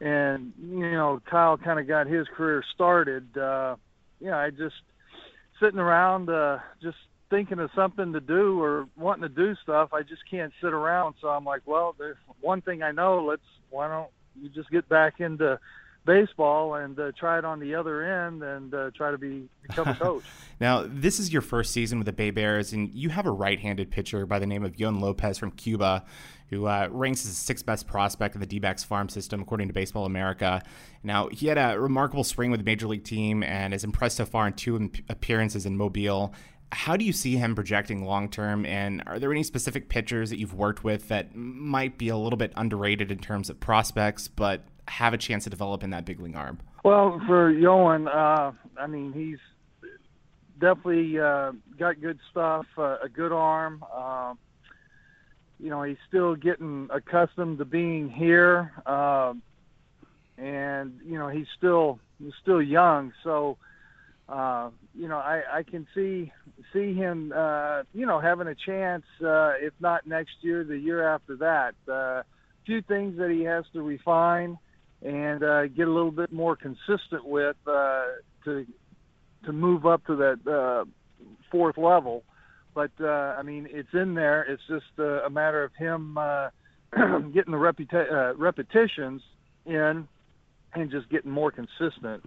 [0.00, 3.36] and you know, Kyle kind of got his career started.
[3.36, 3.76] Uh,
[4.20, 4.74] you know, I just
[5.60, 6.96] sitting around, uh, just
[7.30, 9.90] thinking of something to do or wanting to do stuff.
[9.92, 11.14] I just can't sit around.
[11.20, 13.24] So I'm like, well, there's one thing I know.
[13.24, 14.08] Let's why don't
[14.40, 15.58] you just get back into
[16.04, 19.88] baseball and uh, try it on the other end and uh, try to be become
[19.88, 20.24] a coach.
[20.60, 23.90] now, this is your first season with the Bay Bears, and you have a right-handed
[23.90, 26.04] pitcher by the name of Yoan Lopez from Cuba,
[26.50, 29.74] who uh, ranks as the sixth best prospect in the D-backs farm system according to
[29.74, 30.62] Baseball America.
[31.02, 34.26] Now, he had a remarkable spring with the major league team and is impressed so
[34.26, 36.34] far in two appearances in Mobile.
[36.72, 38.66] How do you see him projecting long term?
[38.66, 42.36] And are there any specific pitchers that you've worked with that might be a little
[42.36, 46.20] bit underrated in terms of prospects, but have a chance to develop in that big
[46.20, 46.58] league arm?
[46.84, 49.38] Well, for Yoan, uh, I mean, he's
[50.60, 53.84] definitely uh, got good stuff, uh, a good arm.
[53.92, 54.34] Uh,
[55.62, 59.34] you know, he's still getting accustomed to being here, uh,
[60.38, 63.56] and you know, he's still he's still young, so
[64.30, 66.32] uh, you know, I, I can see
[66.72, 71.06] see him, uh, you know, having a chance, uh, if not next year, the year
[71.06, 71.74] after that.
[71.90, 72.22] Uh,
[72.64, 74.56] few things that he has to refine
[75.02, 78.04] and uh, get a little bit more consistent with uh,
[78.44, 78.66] to
[79.44, 80.84] to move up to that uh,
[81.50, 82.22] fourth level.
[82.74, 84.42] But uh, I mean, it's in there.
[84.42, 86.48] It's just uh, a matter of him uh,
[87.34, 89.22] getting the reputa- uh, repetitions
[89.66, 90.06] in
[90.74, 92.22] and just getting more consistent.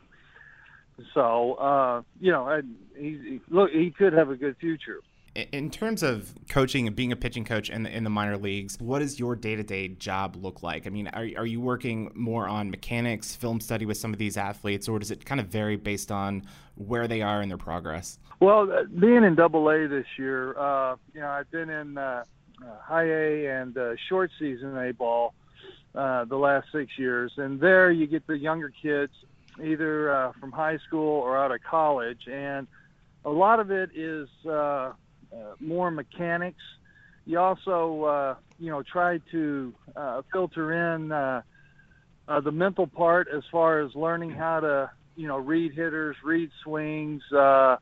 [1.14, 2.62] So uh, you know, I,
[2.98, 5.00] he, he, look, he could have a good future.
[5.36, 8.78] In terms of coaching and being a pitching coach in the, in the minor leagues,
[8.80, 10.86] what does your day to day job look like?
[10.86, 14.38] I mean, are, are you working more on mechanics, film study with some of these
[14.38, 16.44] athletes, or does it kind of vary based on
[16.76, 18.20] where they are in their progress?
[18.40, 22.24] Well, uh, being in Double A this year, uh, you know, I've been in uh,
[22.62, 25.34] uh High A and uh, short season A ball
[25.96, 29.14] uh, the last six years, and there you get the younger kids
[29.64, 32.68] either from high school or out of college, and
[33.26, 34.28] a lot of it is
[35.60, 36.62] more mechanics.
[37.26, 41.42] You also, uh, you know, try to uh, filter in uh,
[42.28, 46.50] uh, the mental part as far as learning how to, you know, read hitters, read
[46.64, 47.78] swings, uh,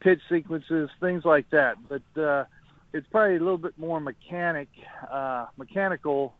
[0.00, 1.76] pitch sequences, things like that.
[1.88, 2.44] But uh,
[2.92, 4.68] it's probably a little bit more mechanic,
[5.10, 6.34] uh, mechanical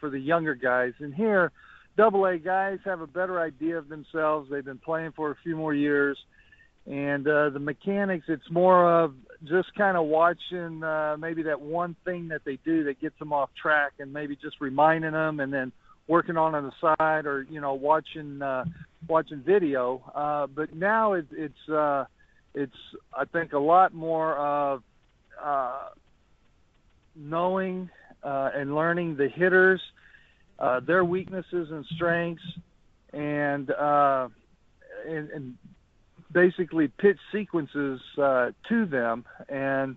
[0.00, 0.92] for the younger guys.
[0.98, 1.52] And here,
[1.96, 4.50] double A guys have a better idea of themselves.
[4.50, 6.18] They've been playing for a few more years.
[6.86, 9.14] And uh, the mechanics, it's more of
[9.48, 13.32] just kind of watching uh, maybe that one thing that they do that gets them
[13.32, 15.72] off track and maybe just reminding them and then
[16.06, 18.64] working on on the side or, you know, watching uh,
[19.08, 20.02] watching video.
[20.14, 22.04] Uh, but now it, it's, uh,
[22.54, 22.76] it's,
[23.12, 24.82] I think, a lot more of
[25.42, 25.88] uh,
[27.16, 27.90] knowing
[28.22, 29.80] uh, and learning the hitters–
[30.58, 32.42] uh, their weaknesses and strengths,
[33.12, 34.28] and, uh,
[35.06, 35.54] and, and
[36.34, 39.96] basically pitch sequences uh, to them, and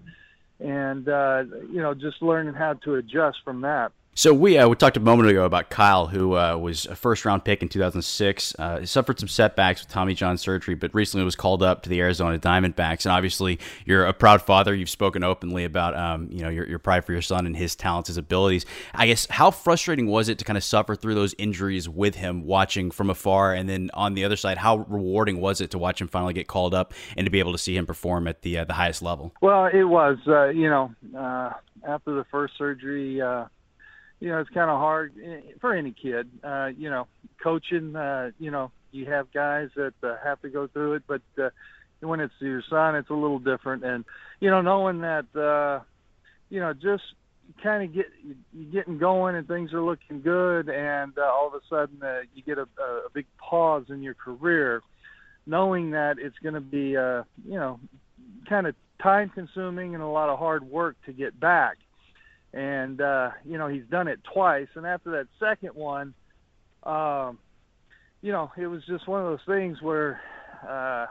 [0.59, 3.91] and uh, you know just learning how to adjust from that.
[4.17, 7.23] So we uh, we talked a moment ago about Kyle, who uh, was a first
[7.23, 8.55] round pick in 2006.
[8.55, 12.01] Uh, suffered some setbacks with Tommy John surgery, but recently was called up to the
[12.01, 13.05] Arizona Diamondbacks.
[13.05, 14.73] And obviously, you're a proud father.
[14.73, 17.75] You've spoken openly about um, you know your, your pride for your son and his
[17.75, 18.65] talents, his abilities.
[18.91, 22.43] I guess how frustrating was it to kind of suffer through those injuries with him,
[22.43, 26.01] watching from afar, and then on the other side, how rewarding was it to watch
[26.01, 28.57] him finally get called up and to be able to see him perform at the
[28.57, 29.31] uh, the highest level?
[29.43, 30.17] Well, it was.
[30.25, 31.51] Uh, you know, uh,
[31.87, 33.21] after the first surgery
[34.19, 36.29] you know, it's kind of hard eh, for any kid.
[36.43, 37.07] Uh, you know,
[37.41, 41.21] coaching, uh, you know, you have guys that uh, have to go through it, but
[41.41, 41.49] uh,
[42.01, 43.83] when it's your son, it's a little different.
[43.83, 44.05] And
[44.39, 45.83] you know, knowing that, uh,
[46.49, 47.03] you know, just
[47.63, 48.05] kind of get
[48.53, 52.21] you getting going and things are looking good, and uh, all of a sudden uh,
[52.33, 54.81] you get a, a big pause in your career,
[55.45, 57.79] knowing that it's going to be, uh, you know,
[58.49, 61.77] kind of time consuming and a lot of hard work to get back.
[62.57, 66.15] And uh, you know, he's done it twice, and after that second one,
[66.81, 67.37] um,
[68.23, 70.19] you know, it was just one of those things where,
[70.67, 71.05] uh,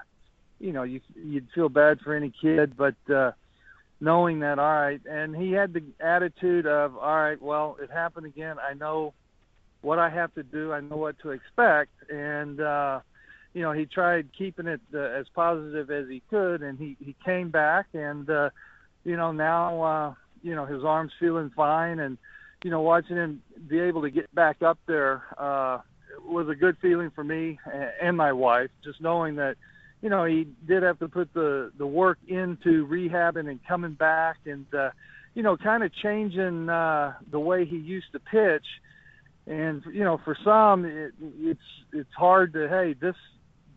[0.58, 3.30] you know, you you'd feel bad for any kid, but uh,
[4.00, 8.26] knowing that, all right, and he had the attitude of, all right, well, it happened
[8.26, 8.56] again.
[8.58, 9.14] I know
[9.82, 10.72] what I have to do.
[10.72, 12.98] I know what to expect, and uh,
[13.54, 17.14] you know, he tried keeping it uh, as positive as he could, and he he
[17.24, 18.50] came back, and uh,
[19.04, 20.14] you know, now uh,
[20.46, 22.16] you know his arms feeling fine, and
[22.62, 25.78] you know, watching him be able to get back up there uh,
[26.24, 27.58] was a good feeling for me
[28.00, 29.56] and my wife, just knowing that
[30.02, 34.36] you know he did have to put the the work into rehabbing and coming back,
[34.46, 34.90] and uh,
[35.34, 38.66] you know, kind of changing uh, the way he used to pitch.
[39.46, 41.60] And you know, for some, it, it's
[41.92, 43.16] it's hard to hey this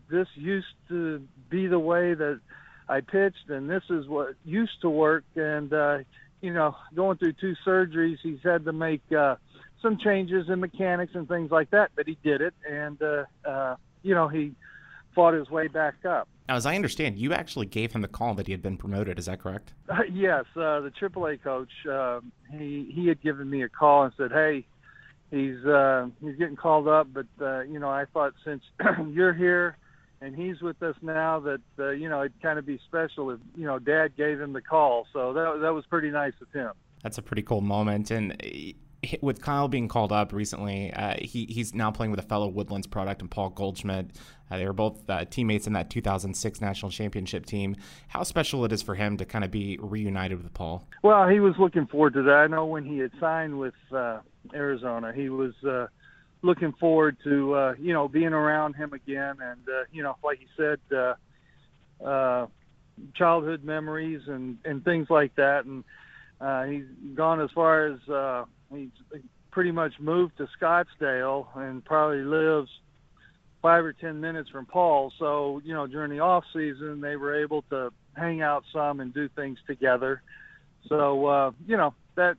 [0.08, 2.40] this used to be the way that
[2.88, 5.24] I pitched, and this is what used to work.
[5.36, 5.98] And uh,
[6.40, 9.36] you know, going through two surgeries, he's had to make uh,
[9.82, 11.90] some changes in mechanics and things like that.
[11.94, 14.52] But he did it, and uh, uh, you know, he
[15.14, 16.28] fought his way back up.
[16.48, 19.18] Now, as I understand, you actually gave him the call that he had been promoted.
[19.18, 19.72] Is that correct?
[19.88, 21.70] Uh, yes, uh, the AAA coach.
[21.90, 22.20] Uh,
[22.50, 24.66] he he had given me a call and said, "Hey,
[25.30, 28.62] he's uh, he's getting called up, but uh, you know, I thought since
[29.08, 29.76] you're here."
[30.20, 33.40] And he's with us now that uh, you know it'd kind of be special if
[33.56, 36.72] you know dad gave him the call so that that was pretty nice of him
[37.02, 38.48] that's a pretty cool moment and uh,
[39.20, 42.86] with Kyle being called up recently, uh, he he's now playing with a fellow Woodlands
[42.86, 44.10] product and Paul Goldschmidt.
[44.50, 47.76] Uh, they were both uh, teammates in that 2006 national championship team.
[48.08, 50.86] How special it is for him to kind of be reunited with Paul?
[51.02, 52.34] Well, he was looking forward to that.
[52.34, 54.18] I know when he had signed with uh,
[54.52, 55.86] Arizona, he was uh,
[56.42, 60.38] looking forward to uh, you know being around him again, and uh, you know, like
[60.38, 61.14] he said, uh,
[62.04, 62.46] uh,
[63.14, 65.64] childhood memories and and things like that.
[65.64, 65.84] And
[66.40, 66.84] uh, he's
[67.14, 68.90] gone as far as uh, he's
[69.50, 72.70] pretty much moved to Scottsdale and probably lives
[73.62, 75.12] five or ten minutes from Paul.
[75.18, 79.12] So you know, during the off season, they were able to hang out some and
[79.12, 80.22] do things together.
[80.88, 82.36] So uh, you know that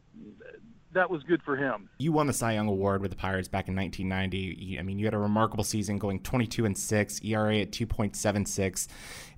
[0.93, 1.89] that was good for him.
[1.97, 4.77] You won the Cy Young Award with the Pirates back in 1990.
[4.77, 8.87] I mean, you had a remarkable season going 22 and 6, ERA at 2.76.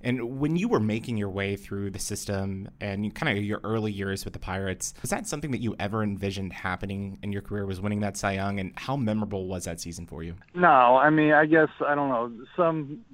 [0.02, 3.60] And when you were making your way through the system and you, kind of your
[3.64, 7.42] early years with the Pirates, was that something that you ever envisioned happening in your
[7.42, 10.34] career was winning that Cy Young and how memorable was that season for you?
[10.54, 12.32] No, I mean, I guess I don't know.
[12.56, 13.04] Some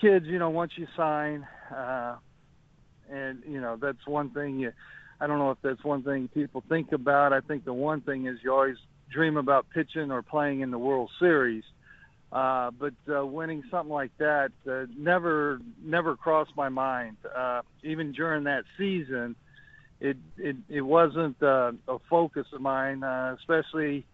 [0.00, 2.16] kids, you know, once you sign uh
[3.08, 4.72] and you know, that's one thing you
[5.22, 7.32] I don't know if that's one thing people think about.
[7.32, 8.76] I think the one thing is you always
[9.08, 11.62] dream about pitching or playing in the World Series.
[12.32, 17.18] Uh, but uh, winning something like that uh, never never crossed my mind.
[17.36, 19.36] Uh, even during that season,
[20.00, 23.04] it it, it wasn't uh, a focus of mine.
[23.04, 24.04] Uh, especially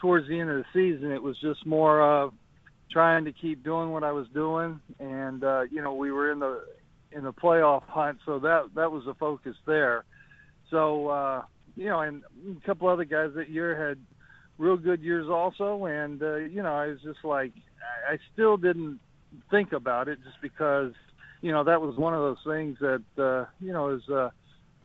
[0.00, 2.32] towards the end of the season, it was just more of
[2.90, 6.40] trying to keep doing what I was doing, and uh, you know we were in
[6.40, 6.64] the
[7.12, 10.04] in the playoff hunt, so that that was the focus there.
[10.70, 11.42] So, uh,
[11.76, 13.98] you know, and a couple other guys that year had
[14.58, 15.84] real good years also.
[15.84, 17.52] And, uh, you know, I was just like,
[18.10, 18.98] I still didn't
[19.50, 20.92] think about it just because,
[21.42, 24.32] you know, that was one of those things that, uh, you know, is a,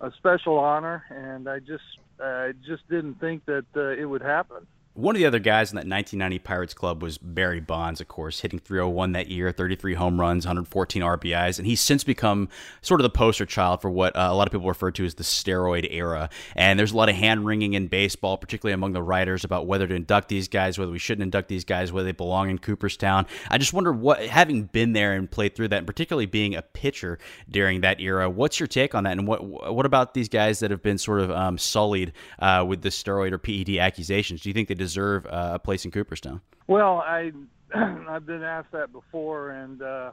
[0.01, 1.03] a special honor.
[1.09, 1.83] And I just,
[2.19, 4.67] I just didn't think that uh, it would happen.
[4.93, 8.41] One of the other guys in that 1990 Pirates club was Barry Bonds, of course,
[8.41, 12.49] hitting 301 that year, 33 home runs, 114 RBIs, and he's since become
[12.81, 15.15] sort of the poster child for what uh, a lot of people refer to as
[15.15, 16.29] the steroid era.
[16.57, 19.87] And there's a lot of hand wringing in baseball, particularly among the writers, about whether
[19.87, 23.27] to induct these guys, whether we shouldn't induct these guys, whether they belong in Cooperstown.
[23.49, 26.61] I just wonder what, having been there and played through that, and particularly being a
[26.61, 27.17] pitcher
[27.49, 29.13] during that era, what's your take on that?
[29.17, 32.81] And what what about these guys that have been sort of um, sullied uh, with
[32.81, 34.41] the steroid or PED accusations?
[34.41, 36.41] Do you think they deserve a place in Cooperstown?
[36.67, 37.31] Well, I
[37.75, 40.11] I've been asked that before, and uh,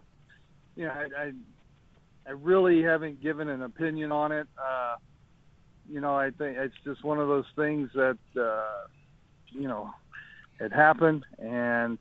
[0.76, 1.32] you know, I, I
[2.26, 4.46] I really haven't given an opinion on it.
[4.58, 4.96] Uh,
[5.90, 8.86] you know, I think it's just one of those things that uh,
[9.50, 9.90] you know
[10.60, 11.98] had happened, and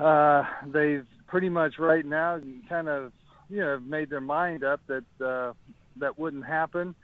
[0.00, 3.12] uh, they've pretty much right now kind of
[3.50, 5.52] you know made their mind up that uh,
[5.98, 6.94] that wouldn't happen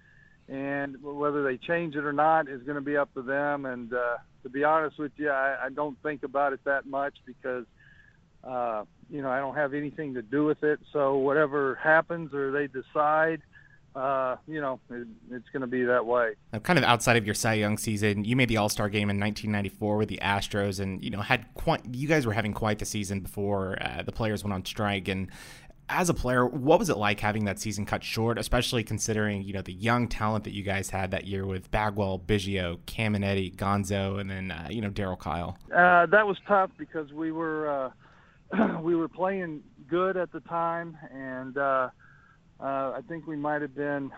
[0.48, 3.66] and whether they change it or not is going to be up to them.
[3.66, 7.14] And uh, to be honest with you, I, I don't think about it that much
[7.24, 7.64] because
[8.44, 10.80] uh, you know I don't have anything to do with it.
[10.92, 13.42] So whatever happens or they decide
[13.94, 16.32] uh, you know, it, it's going to be that way.
[16.62, 19.20] Kind of outside of your Cy Young season, you made the All Star game in
[19.20, 21.82] 1994 with the Astros, and you know had quite.
[21.94, 25.08] You guys were having quite the season before uh, the players went on strike.
[25.08, 25.28] And
[25.92, 29.52] as a player, what was it like having that season cut short, especially considering you
[29.52, 34.18] know the young talent that you guys had that year with Bagwell, Biggio, Caminiti, Gonzo,
[34.18, 35.56] and then uh, you know Darryl Kile?
[35.74, 37.92] Uh, that was tough because we were
[38.52, 41.88] uh, we were playing good at the time, and uh,
[42.58, 44.10] uh, I think we might have been,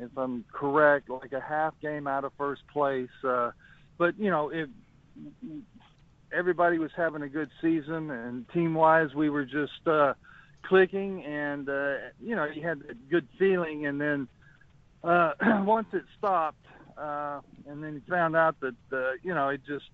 [0.00, 3.08] if I'm correct, like a half game out of first place.
[3.24, 3.50] Uh,
[3.98, 4.68] but you know, it,
[6.32, 9.86] everybody was having a good season, and team-wise, we were just
[10.68, 13.86] clicking, and uh, you know, you had a good feeling.
[13.86, 14.28] And then
[15.02, 15.32] uh,
[15.64, 19.84] once it stopped, uh, and then you found out that uh, you know it just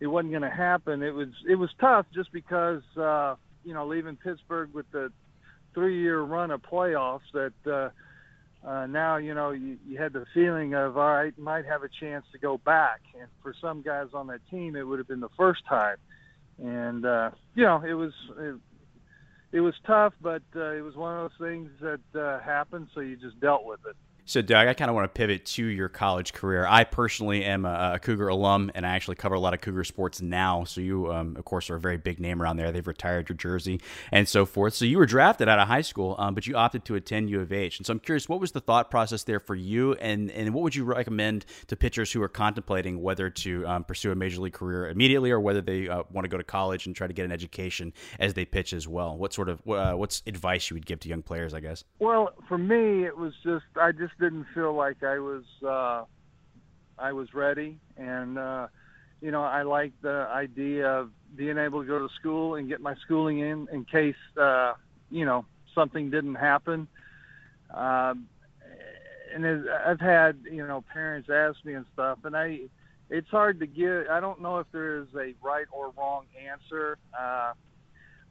[0.00, 1.02] it wasn't going to happen.
[1.02, 5.12] It was it was tough just because uh, you know leaving Pittsburgh with the
[5.74, 7.90] three-year run of playoffs that uh,
[8.66, 11.88] uh, now you know you, you had the feeling of all right, might have a
[11.88, 13.00] chance to go back.
[13.18, 15.96] And for some guys on that team, it would have been the first time.
[16.62, 18.56] And uh, you know, it was it,
[19.52, 23.00] it was tough, but uh, it was one of those things that uh, happened, so
[23.00, 23.96] you just dealt with it.
[24.28, 26.66] So, Doug, I kind of want to pivot to your college career.
[26.68, 29.84] I personally am a, a, Cougar alum, and I actually cover a lot of Cougar
[29.84, 30.64] sports now.
[30.64, 32.70] So, you, um, of course, are a very big name around there.
[32.70, 33.80] They've retired your jersey
[34.12, 34.74] and so forth.
[34.74, 37.40] So, you were drafted out of high school, um, but you opted to attend U
[37.40, 37.78] of H.
[37.78, 40.62] And so, I'm curious, what was the thought process there for you, and, and what
[40.62, 44.52] would you recommend to pitchers who are contemplating whether to um, pursue a major league
[44.52, 47.24] career immediately or whether they uh, want to go to college and try to get
[47.24, 49.16] an education as they pitch as well?
[49.16, 51.84] What sort of uh, what's advice you would give to young players, I guess?
[51.98, 56.04] Well, for me, it was just I just didn't feel like I was uh,
[56.98, 58.66] I was ready, and uh,
[59.20, 62.80] you know I like the idea of being able to go to school and get
[62.80, 64.74] my schooling in in case uh,
[65.10, 65.44] you know
[65.74, 66.88] something didn't happen.
[67.72, 68.28] Um,
[69.34, 72.60] and I've had you know parents ask me and stuff, and I
[73.10, 74.10] it's hard to get.
[74.10, 76.98] I don't know if there is a right or wrong answer.
[77.18, 77.52] Uh,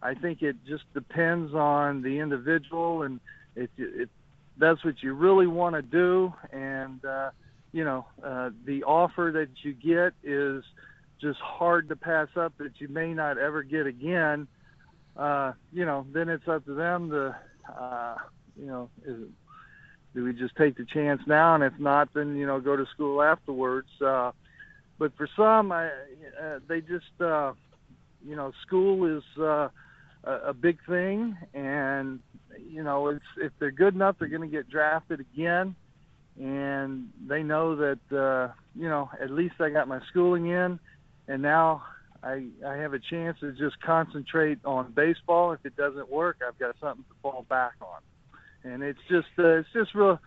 [0.01, 3.19] I think it just depends on the individual and
[3.55, 4.09] if if
[4.59, 7.29] that's what you really want to do, and uh,
[7.71, 10.63] you know uh, the offer that you get is
[11.21, 14.47] just hard to pass up that you may not ever get again.
[15.15, 17.35] Uh, you know, then it's up to them to,
[17.75, 18.15] uh,
[18.55, 19.29] you know, is, it
[20.13, 22.85] do we just take the chance now, and if not, then you know, go to
[22.93, 23.89] school afterwards.
[24.03, 24.31] Uh,
[24.99, 27.53] but for some, I, uh, they just, uh,
[28.25, 29.23] you know, school is.
[29.39, 29.69] Uh,
[30.27, 32.19] a, a big thing, and
[32.61, 35.75] you know, it's if they're good enough, they're going to get drafted again,
[36.39, 40.79] and they know that uh, you know at least I got my schooling in,
[41.27, 41.83] and now
[42.23, 45.51] I I have a chance to just concentrate on baseball.
[45.53, 49.59] If it doesn't work, I've got something to fall back on, and it's just uh,
[49.59, 50.19] it's just real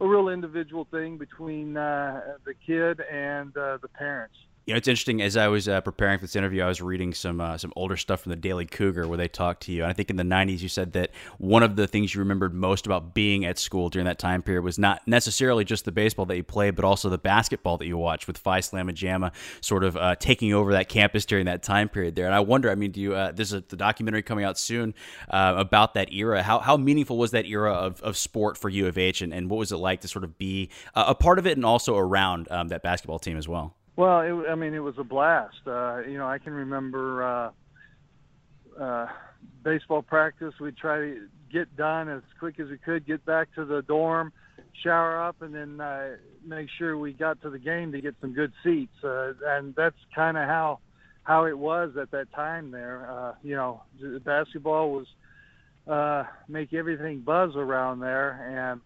[0.00, 4.36] a real individual thing between uh, the kid and uh, the parents.
[4.66, 5.22] You know, it's interesting.
[5.22, 7.96] As I was uh, preparing for this interview, I was reading some uh, some older
[7.96, 9.84] stuff from the Daily Cougar where they talked to you.
[9.84, 12.52] And I think in the '90s, you said that one of the things you remembered
[12.52, 16.26] most about being at school during that time period was not necessarily just the baseball
[16.26, 19.84] that you played, but also the basketball that you watched with Phi Slama Jama sort
[19.84, 22.26] of uh, taking over that campus during that time period there.
[22.26, 23.14] And I wonder, I mean, do you?
[23.14, 24.94] Uh, there's a the documentary coming out soon
[25.30, 26.42] uh, about that era.
[26.42, 29.48] How how meaningful was that era of, of sport for U of H, and, and
[29.48, 32.50] what was it like to sort of be a part of it and also around
[32.50, 33.76] um, that basketball team as well?
[33.96, 35.56] Well, it, I mean, it was a blast.
[35.66, 37.50] Uh, you know, I can remember uh,
[38.80, 39.06] uh,
[39.64, 40.52] baseball practice.
[40.60, 44.32] We'd try to get done as quick as we could, get back to the dorm,
[44.82, 46.16] shower up, and then uh,
[46.46, 48.92] make sure we got to the game to get some good seats.
[49.02, 50.78] Uh, and that's kind of how
[51.22, 52.70] how it was at that time.
[52.70, 53.82] There, uh, you know,
[54.24, 55.06] basketball was
[55.88, 58.80] uh, make everything buzz around there, and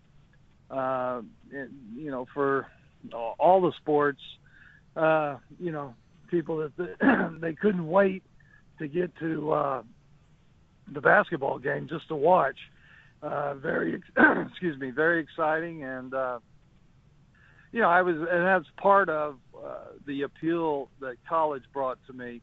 [0.70, 2.68] uh, it, you know, for
[3.12, 4.20] all the sports
[5.00, 5.94] uh, you know,
[6.30, 8.22] people that they couldn't wait
[8.78, 9.82] to get to uh,
[10.92, 12.58] the basketball game just to watch.
[13.22, 14.00] Uh, very,
[14.48, 16.38] excuse me, very exciting, and uh,
[17.72, 22.12] you know, I was, and that's part of uh, the appeal that college brought to
[22.12, 22.40] me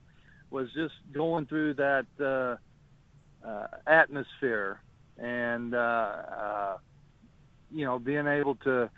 [0.52, 4.80] was just going through that uh, uh, atmosphere
[5.18, 6.78] and uh, uh,
[7.74, 8.90] you know being able to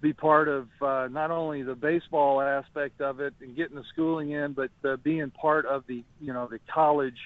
[0.00, 4.30] be part of uh, not only the baseball aspect of it and getting the schooling
[4.30, 7.18] in, but uh, being part of the you know the college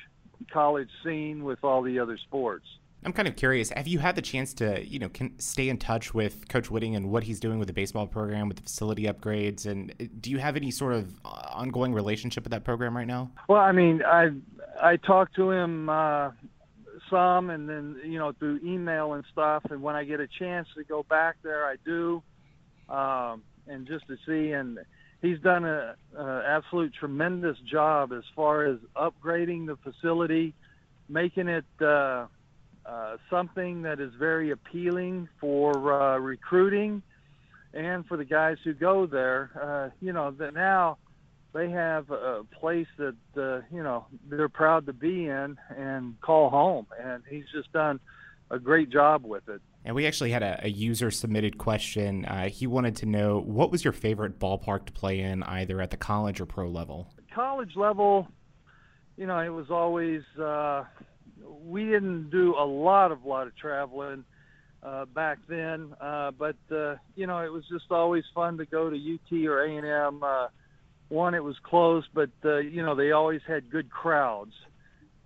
[0.53, 2.67] college scene with all the other sports.
[3.05, 3.71] I'm kind of curious.
[3.71, 6.97] Have you had the chance to, you know, can stay in touch with Coach Whitting
[6.97, 10.31] and what he's doing with the baseball program, with the facility upgrades, and uh, do
[10.31, 13.31] you have any sort of uh, ongoing relationship with that program right now?
[13.49, 14.31] Well, I mean, I
[14.83, 16.31] I talked to him uh,
[17.11, 19.65] some, and then you know through email and stuff.
[19.71, 22.23] And when I get a chance to go back there, I do,
[22.89, 24.53] um, and just to see.
[24.53, 24.79] And
[25.23, 30.55] he's done a, a absolute tremendous job as far as upgrading the facility,
[31.09, 31.65] making it.
[31.81, 32.27] Uh,
[32.87, 37.03] uh, something that is very appealing for uh, recruiting
[37.73, 39.51] and for the guys who go there.
[39.61, 40.99] Uh, you know that now
[41.53, 46.51] they have a place that uh, you know they're proud to be in and call
[46.51, 48.01] home, and he's just done
[48.51, 49.63] a great job with it.
[49.85, 52.25] And we actually had a, a user submitted question.
[52.25, 55.91] Uh, he wanted to know what was your favorite ballpark to play in, either at
[55.91, 57.09] the college or pro level.
[57.35, 58.29] College level,
[59.17, 60.85] you know, it was always uh,
[61.65, 64.25] we didn't do a lot of lot of traveling
[64.83, 68.91] uh, back then, uh, but uh, you know it was just always fun to go
[68.91, 70.23] to UT or A and M.
[70.23, 70.49] Uh,
[71.09, 74.53] one, it was close, but you know they always had good crowds,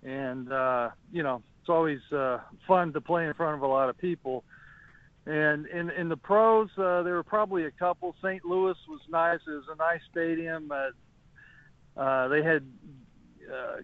[0.03, 0.47] and
[1.11, 4.43] you know it's always uh, fun to play in front of a lot of people.
[5.25, 8.15] And in in the pros, uh, there were probably a couple.
[8.23, 8.43] St.
[8.45, 9.39] Louis was nice.
[9.47, 10.71] It was a nice stadium.
[10.71, 12.65] Uh, uh, they had
[13.53, 13.77] uh,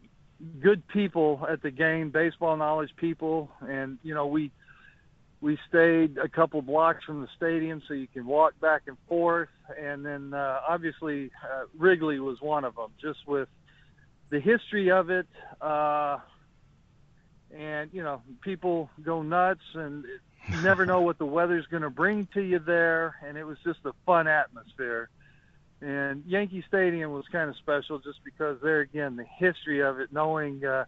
[0.62, 4.52] good people at the game, baseball knowledge people, and you know we
[5.42, 9.50] we stayed a couple blocks from the stadium so you can walk back and forth,
[9.80, 13.50] and then uh, obviously uh, Wrigley was one of them, just with
[14.32, 15.28] the history of it,
[15.62, 16.18] uh,
[17.54, 20.06] and you know people go nuts and.
[20.48, 23.58] You never know what the weather's going to bring to you there, and it was
[23.64, 25.10] just a fun atmosphere.
[25.82, 30.12] And Yankee Stadium was kind of special just because there again the history of it,
[30.12, 30.86] knowing uh,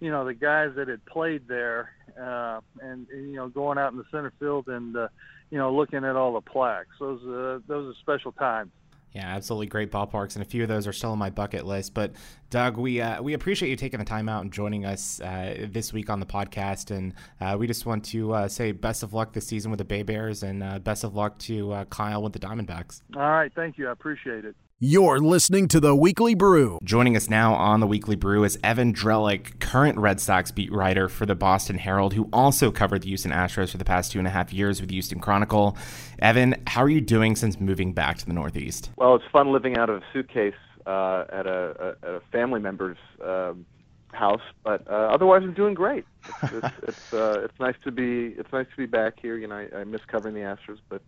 [0.00, 3.92] you know the guys that had played there, uh, and, and you know going out
[3.92, 5.08] in the center field and uh,
[5.50, 6.96] you know looking at all the plaques.
[7.00, 8.70] Those uh, those are special times.
[9.18, 11.92] Yeah, absolutely great ballparks, and a few of those are still on my bucket list.
[11.92, 12.12] But
[12.50, 15.92] Doug, we uh, we appreciate you taking the time out and joining us uh, this
[15.92, 19.32] week on the podcast, and uh, we just want to uh, say best of luck
[19.32, 22.32] this season with the Bay Bears, and uh, best of luck to uh, Kyle with
[22.32, 23.02] the Diamondbacks.
[23.16, 24.54] All right, thank you, I appreciate it.
[24.80, 26.78] You're listening to the Weekly Brew.
[26.84, 31.08] Joining us now on the Weekly Brew is Evan Drellich, current Red Sox beat writer
[31.08, 34.28] for the Boston Herald, who also covered the Houston Astros for the past two and
[34.28, 35.76] a half years with the Houston Chronicle.
[36.20, 38.92] Evan, how are you doing since moving back to the Northeast?
[38.94, 40.54] Well, it's fun living out of a suitcase
[40.86, 43.66] uh, at, a, a, a, family member's um,
[44.12, 46.04] house, but uh, otherwise, I'm doing great.
[46.24, 49.36] It's it's it's, uh, it's nice to be it's nice to be back here.
[49.36, 51.02] You know, I, I miss covering the Astros, but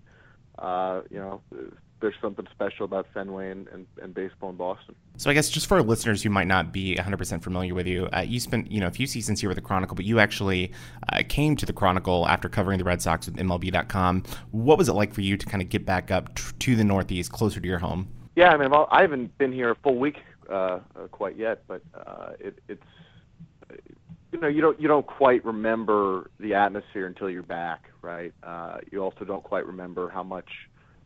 [0.58, 1.40] uh, you know
[2.00, 4.94] there's something special about Fenway and, and, and, baseball in Boston.
[5.16, 8.08] So I guess just for our listeners who might not be 100% familiar with you,
[8.12, 10.72] uh, you spent you know a few seasons here with the Chronicle, but you actually
[11.12, 14.24] uh, came to the Chronicle after covering the Red Sox with MLB.com.
[14.50, 16.84] What was it like for you to kind of get back up t- to the
[16.84, 18.08] Northeast, closer to your home?
[18.36, 20.16] Yeah, I mean, I haven't been here a full week
[20.48, 20.80] uh, uh
[21.10, 22.82] quite yet, but uh, it, it's
[24.32, 28.32] you know you don't you don't quite remember the atmosphere until you're back, right?
[28.42, 30.48] Uh, you also don't quite remember how much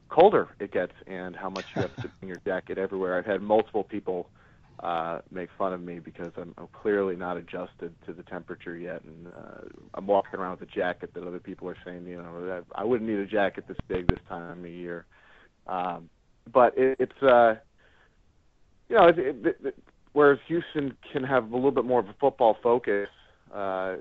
[0.09, 3.19] colder it gets and how much you have to bring your jacket everywhere.
[3.19, 4.29] I've had multiple people
[4.81, 9.03] uh, make fun of me because I'm, I'm clearly not adjusted to the temperature yet,
[9.05, 9.61] and uh,
[9.95, 12.85] I'm walking around with a jacket that other people are saying, you know, that I
[12.85, 15.07] wouldn't need a jacket this big this time of year.
[15.67, 16.11] Um,
[16.53, 17.55] but it, it's, uh,
[18.89, 19.79] you know, it, it, it,
[20.13, 23.09] whereas Houston can have a little bit more of a football focus,
[23.55, 23.97] uh,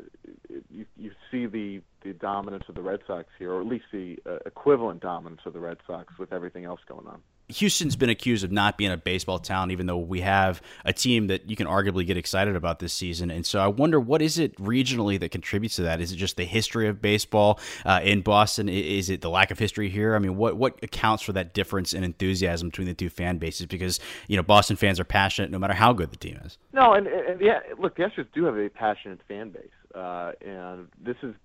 [0.69, 4.17] you, you see the the dominance of the Red Sox here, or at least the
[4.25, 7.21] uh, equivalent dominance of the Red Sox with everything else going on.
[7.49, 11.27] Houston's been accused of not being a baseball town, even though we have a team
[11.27, 13.29] that you can arguably get excited about this season.
[13.29, 15.99] And so I wonder what is it regionally that contributes to that?
[15.99, 18.69] Is it just the history of baseball uh, in Boston?
[18.69, 20.15] Is it the lack of history here?
[20.15, 23.65] I mean, what what accounts for that difference in enthusiasm between the two fan bases?
[23.65, 26.57] Because you know Boston fans are passionate no matter how good the team is.
[26.71, 30.87] No, and, and yeah, look, the Astros do have a passionate fan base, uh, and
[31.03, 31.35] this is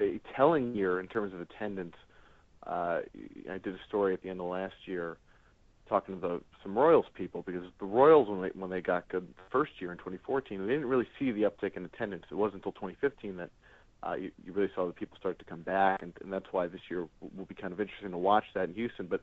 [0.00, 1.94] a telling year in terms of attendance.
[2.66, 3.00] Uh,
[3.50, 5.18] I did a story at the end of last year
[5.88, 9.26] talking to the, some Royals people because the Royals when they when they got good
[9.28, 12.24] the first year in 2014 they didn't really see the uptick in attendance.
[12.30, 13.50] It wasn't until 2015 that
[14.02, 16.66] uh, you, you really saw the people start to come back, and, and that's why
[16.66, 19.06] this year will be kind of interesting to watch that in Houston.
[19.06, 19.22] But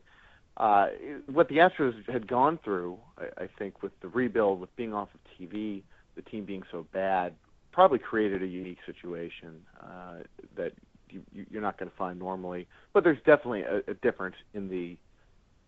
[0.58, 0.88] uh,
[1.32, 5.10] what the Astros had gone through, I, I think, with the rebuild, with being off
[5.14, 5.84] of TV,
[6.16, 7.34] the team being so bad,
[7.74, 10.20] probably created a unique situation uh,
[10.56, 10.72] that
[11.10, 12.68] you, you're not going to find normally.
[12.94, 14.98] But there's definitely a, a difference in the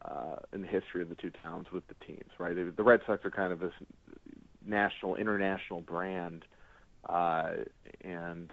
[0.03, 2.55] uh, in the history of the two towns with the teams, right?
[2.55, 3.73] The Red Sox are kind of this
[4.65, 6.45] national, international brand,
[7.09, 7.51] uh,
[8.01, 8.51] and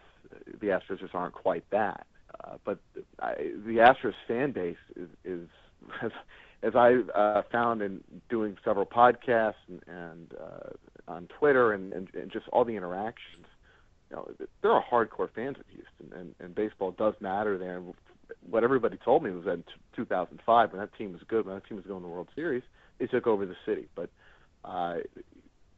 [0.61, 2.07] the Astros just aren't quite that.
[2.43, 2.79] Uh, but
[3.21, 3.35] I,
[3.67, 5.49] the Astros fan base is, is
[6.03, 6.11] as,
[6.63, 10.71] as I uh, found in doing several podcasts and, and uh,
[11.09, 13.47] on Twitter and, and, and just all the interactions,
[14.11, 14.29] you know,
[14.63, 17.79] there are hardcore fans of Houston, and, and baseball does matter there.
[17.79, 17.95] And
[18.49, 19.65] what everybody told me was that in
[19.97, 22.63] 2005, when that team was good, when that team was going to the World Series,
[22.99, 23.89] they took over the city.
[23.95, 24.11] But
[24.65, 24.97] uh,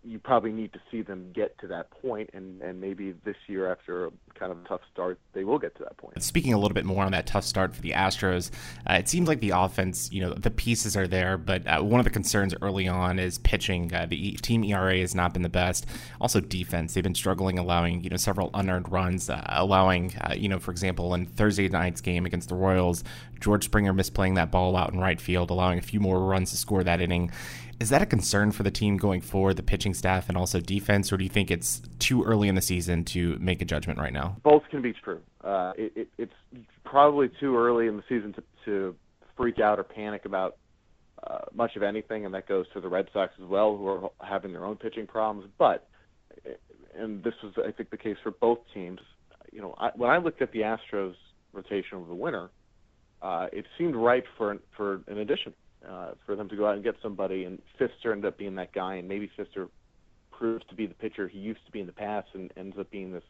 [0.04, 3.70] you probably need to see them get to that point, and, and maybe this year,
[3.70, 6.22] after a kind of tough start, they will get to that point.
[6.22, 8.50] Speaking a little bit more on that tough start for the Astros,
[8.88, 12.00] uh, it seems like the offense, you know, the pieces are there, but uh, one
[12.00, 13.92] of the concerns early on is pitching.
[13.94, 15.86] Uh, the team ERA has not been the best.
[16.20, 16.94] Also, defense.
[16.94, 20.70] They've been struggling, allowing you know several unearned runs, uh, allowing uh, you know, for
[20.70, 23.04] example, in Thursday night's game against the Royals,
[23.40, 26.56] George Springer misplaying that ball out in right field, allowing a few more runs to
[26.56, 27.30] score that inning.
[27.80, 31.12] Is that a concern for the team going forward, the pitching staff and also defense,
[31.12, 34.12] or do you think it's too early in the season to make a judgment right
[34.12, 34.36] now?
[34.42, 35.20] Both can be true.
[35.42, 38.96] Uh, it, it, it's probably too early in the season to, to
[39.36, 40.56] freak out or panic about
[41.26, 44.10] uh, much of anything, and that goes to the Red Sox as well, who are
[44.20, 45.50] having their own pitching problems.
[45.58, 45.88] But,
[46.96, 49.00] and this was, I think, the case for both teams.
[49.52, 51.14] You know, I, when I looked at the Astros
[51.52, 52.50] rotation over the winter,
[53.22, 55.54] uh, it seemed ripe for for an addition
[55.88, 57.44] uh, for them to go out and get somebody.
[57.44, 59.68] And Fister ended up being that guy, and maybe Fister
[60.30, 62.90] proves to be the pitcher he used to be in the past, and ends up
[62.90, 63.24] being this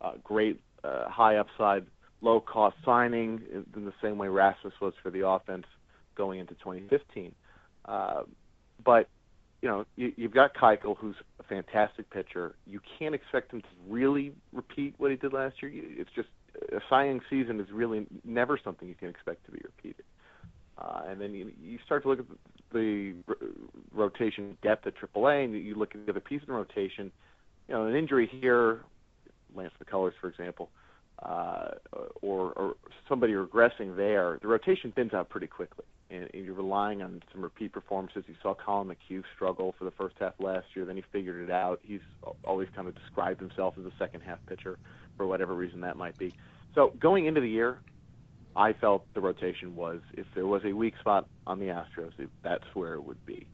[0.00, 1.86] uh, great uh, high upside,
[2.20, 3.42] low cost signing
[3.74, 5.66] in the same way Rasmus was for the offense
[6.14, 7.34] going into 2015.
[7.84, 8.22] Uh,
[8.84, 9.08] but
[9.60, 12.56] you know, you, you've got Keuchel, who's a fantastic pitcher.
[12.66, 15.70] You can't expect him to really repeat what he did last year.
[15.72, 16.28] It's just
[16.72, 20.04] a Young season is really never something you can expect to be repeated.
[20.82, 22.26] Uh, and then you, you start to look at
[22.72, 23.14] the,
[23.92, 27.12] rotation depth at AAA, and you look at the other pieces in rotation.
[27.68, 28.80] You know, an injury here,
[29.54, 30.70] Lance McCullers, for example,
[31.22, 31.72] uh,
[32.22, 32.74] or, or
[33.08, 35.84] somebody regressing there, the rotation thins out pretty quickly.
[36.10, 38.24] And, and you're relying on some repeat performances.
[38.26, 41.52] You saw Collin McHugh struggle for the first half last year, then he figured it
[41.52, 41.80] out.
[41.82, 42.00] He's
[42.44, 44.78] always kind of described himself as a second half pitcher
[45.16, 46.34] for whatever reason that might be.
[46.74, 47.78] So going into the year,
[48.54, 52.28] I felt the rotation was if there was a weak spot on the Astros, it,
[52.42, 53.46] that's where it would be.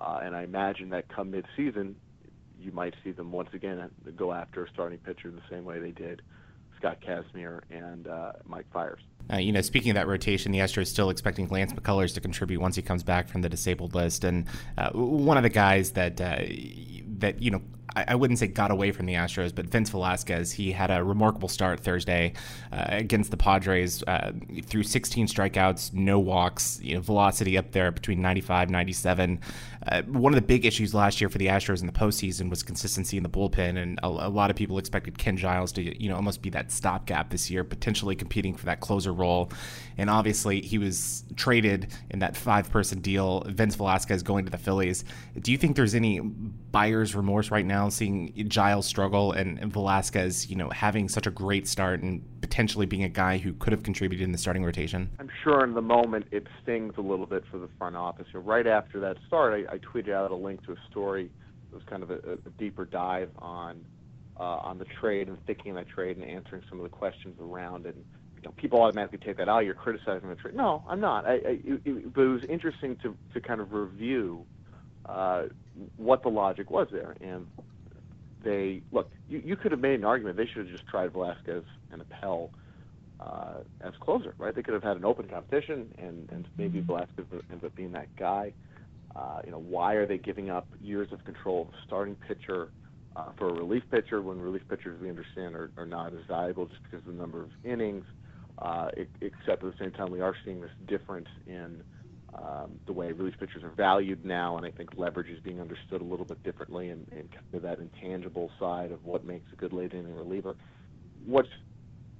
[0.00, 1.96] Uh, and I imagine that come mid-season,
[2.58, 5.90] you might see them once again go after a starting pitcher the same way they
[5.90, 6.22] did
[6.78, 9.00] Scott Kazmir and uh, Mike Fiers.
[9.30, 12.60] Uh, you know, speaking of that rotation, the Astros still expecting Lance McCullers to contribute
[12.60, 14.46] once he comes back from the disabled list, and
[14.78, 16.38] uh, one of the guys that uh,
[17.18, 17.60] that you know
[17.96, 21.48] I, wouldn't say got away from the Astros, but Vince Velasquez, he had a remarkable
[21.48, 22.34] start Thursday
[22.72, 24.32] uh, against the Padres uh,
[24.64, 29.40] threw 16 strikeouts, no walks, you know, velocity up there between 95, 97.
[29.86, 32.62] Uh, one of the big issues last year for the Astros in the postseason was
[32.62, 36.08] consistency in the bullpen, and a, a, lot of people expected Ken Giles to, you
[36.08, 39.50] know, almost be that stopgap this year, potentially competing for that closer role.
[39.96, 43.42] And obviously, he was traded in that five-person deal.
[43.46, 45.04] Vince Velasquez going to the Phillies.
[45.40, 50.50] Do you think there's any buyer's remorse right now, seeing Giles struggle and, and Velasquez,
[50.50, 53.84] you know, having such a great start and potentially being a guy who could have
[53.84, 55.08] contributed in the starting rotation?
[55.20, 58.26] I'm sure in the moment it stings a little bit for the front office.
[58.32, 61.30] You know, right after that start, I, I tweeted out a link to a story.
[61.70, 63.84] It was kind of a, a deeper dive on
[64.40, 67.86] uh, on the trade and thinking that trade and answering some of the questions around
[67.86, 67.94] it.
[67.94, 68.04] And,
[68.36, 70.54] you know, people automatically take that, oh, you're criticizing the trade.
[70.54, 71.26] No, I'm not.
[71.26, 74.46] I, I, it, but it was interesting to, to kind of review
[75.06, 75.44] uh,
[75.96, 77.16] what the logic was there.
[77.20, 77.46] And
[78.42, 79.10] they look.
[79.28, 82.50] You, you could have made an argument they should have just tried Velasquez and Appel
[83.20, 84.54] uh, as closer, right?
[84.54, 88.14] They could have had an open competition, and and maybe Velasquez ends up being that
[88.16, 88.52] guy.
[89.14, 92.68] Uh, you know, why are they giving up years of control of a starting pitcher
[93.16, 96.66] uh, for a relief pitcher when relief pitchers we understand are, are not as valuable
[96.66, 98.04] just because of the number of innings?
[98.58, 101.82] Uh, it, except at the same time, we are seeing this difference in
[102.34, 106.00] um, the way relief pitchers are valued now, and I think leverage is being understood
[106.00, 109.56] a little bit differently, and, and kind of that intangible side of what makes a
[109.56, 110.54] good late inning reliever.
[111.24, 111.48] What's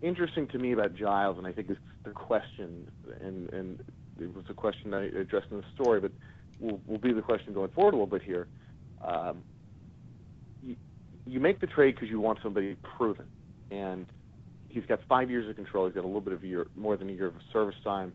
[0.00, 2.90] interesting to me about Giles, and I think it's the question,
[3.20, 3.84] and, and
[4.18, 6.12] it was a question I addressed in the story, but
[6.58, 8.48] will, will be the question going forward a little bit here.
[9.04, 9.42] Um,
[10.62, 10.76] you,
[11.26, 13.26] you make the trade because you want somebody proven,
[13.70, 14.06] and
[14.68, 15.86] he's got five years of control.
[15.86, 18.12] He's got a little bit of year, more than a year of service time.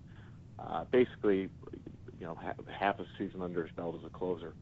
[0.60, 1.50] Uh, basically,
[2.20, 4.54] you know, half, half a season under his belt as a closer.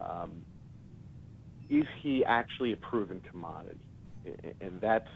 [0.00, 0.42] Um,
[1.70, 3.80] is he actually a proven commodity?
[4.60, 5.08] And that's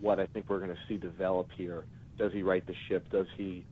[0.00, 1.84] what I think we're going to see develop here.
[2.18, 3.10] Does he right the ship?
[3.10, 3.64] Does he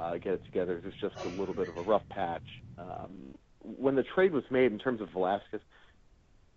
[0.00, 0.78] uh, get it together?
[0.78, 2.42] Is this just a little bit of a rough patch?
[2.78, 5.60] Um, when the trade was made in terms of Velasquez,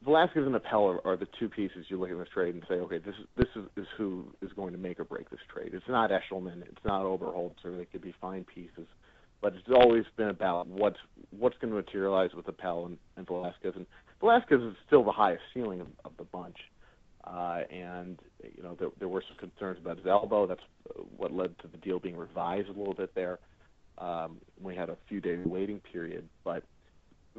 [0.04, 3.00] Velasquez and Appel are, the two pieces you look at this trade and say, okay,
[3.00, 5.72] this is this is, is who is going to make or break this trade.
[5.74, 7.78] It's not Eshelman, it's not Oberholtzer.
[7.78, 8.88] They could be fine pieces,
[9.42, 11.00] but it's always been about what's
[11.38, 13.74] what's going to materialize with Appel and, and Velasquez.
[13.76, 13.86] And
[14.22, 16.58] Velasquez is still the highest ceiling of, of the bunch.
[17.26, 18.18] Uh, and
[18.56, 20.48] you know there, there were some concerns about his elbow.
[20.48, 20.62] That's
[21.18, 23.40] what led to the deal being revised a little bit there.
[23.98, 26.64] Um, we had a few day waiting period, but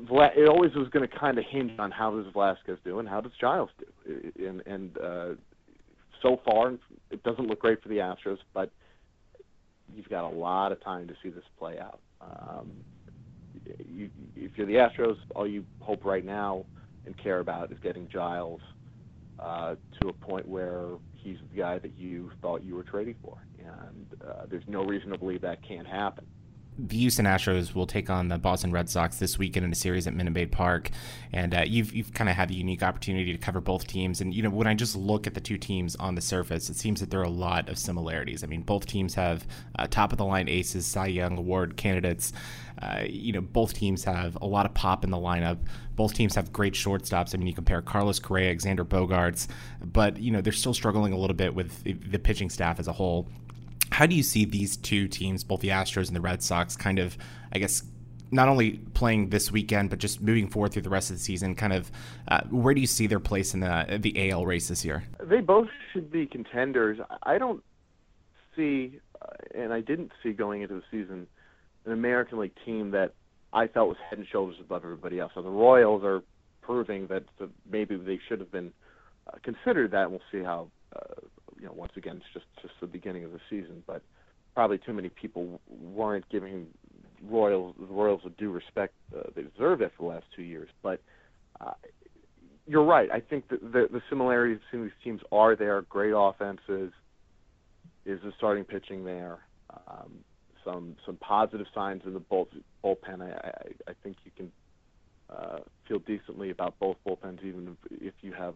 [0.09, 3.21] it always was going to kind of hinge on how does Velasquez do and how
[3.21, 4.47] does Giles do.
[4.47, 5.29] And, and uh,
[6.23, 6.73] so far,
[7.11, 8.71] it doesn't look great for the Astros, but
[9.95, 12.01] you've got a lot of time to see this play out.
[12.21, 12.71] Um,
[13.89, 16.65] you, if you're the Astros, all you hope right now
[17.07, 18.61] and care about is getting Giles
[19.39, 23.39] uh, to a point where he's the guy that you thought you were trading for.
[23.59, 26.27] And uh, there's no reason to believe that can't happen
[26.79, 30.07] the Houston Astros will take on the Boston Red Sox this weekend in a series
[30.07, 30.91] at Minute Maid Park,
[31.33, 34.21] and uh, you've you've kind of had the unique opportunity to cover both teams.
[34.21, 36.77] And you know, when I just look at the two teams on the surface, it
[36.77, 38.43] seems that there are a lot of similarities.
[38.43, 39.47] I mean, both teams have
[39.79, 42.33] uh, top of the line aces, Cy Young Award candidates.
[42.81, 45.59] Uh, you know, both teams have a lot of pop in the lineup.
[45.97, 47.35] Both teams have great shortstops.
[47.35, 49.49] I mean, you compare Carlos Correa, Xander Bogaerts,
[49.83, 52.93] but you know they're still struggling a little bit with the pitching staff as a
[52.93, 53.29] whole.
[53.93, 56.99] How do you see these two teams, both the Astros and the Red Sox, kind
[56.99, 57.17] of,
[57.53, 57.83] I guess,
[58.31, 61.55] not only playing this weekend, but just moving forward through the rest of the season?
[61.55, 61.91] Kind of,
[62.29, 65.05] uh, where do you see their place in the the AL race this year?
[65.23, 66.99] They both should be contenders.
[67.23, 67.63] I don't
[68.57, 71.27] see, uh, and I didn't see going into the season,
[71.85, 73.15] an American League team that
[73.53, 75.33] I felt was head and shoulders above everybody else.
[75.35, 76.23] So the Royals are
[76.63, 77.25] proving that
[77.71, 78.73] maybe they should have been
[79.27, 80.11] uh, considered that.
[80.11, 81.21] We'll see how uh,
[81.61, 84.03] you know, once again, it's just just the beginning of the season, but
[84.55, 86.67] probably too many people weren't giving
[87.29, 90.69] Royals the Royals the due respect uh, they deserve it for the last two years.
[90.83, 91.01] But
[91.61, 91.73] uh,
[92.67, 93.11] you're right.
[93.11, 95.83] I think that the, the similarities between these teams are there.
[95.83, 96.93] Great offenses.
[98.07, 99.41] Is the starting pitching there?
[99.87, 100.25] Um,
[100.65, 102.49] some some positive signs in the bull,
[102.83, 103.21] bullpen.
[103.21, 104.53] I, I, I think you can
[105.29, 108.55] uh, feel decently about both bullpens, even if you have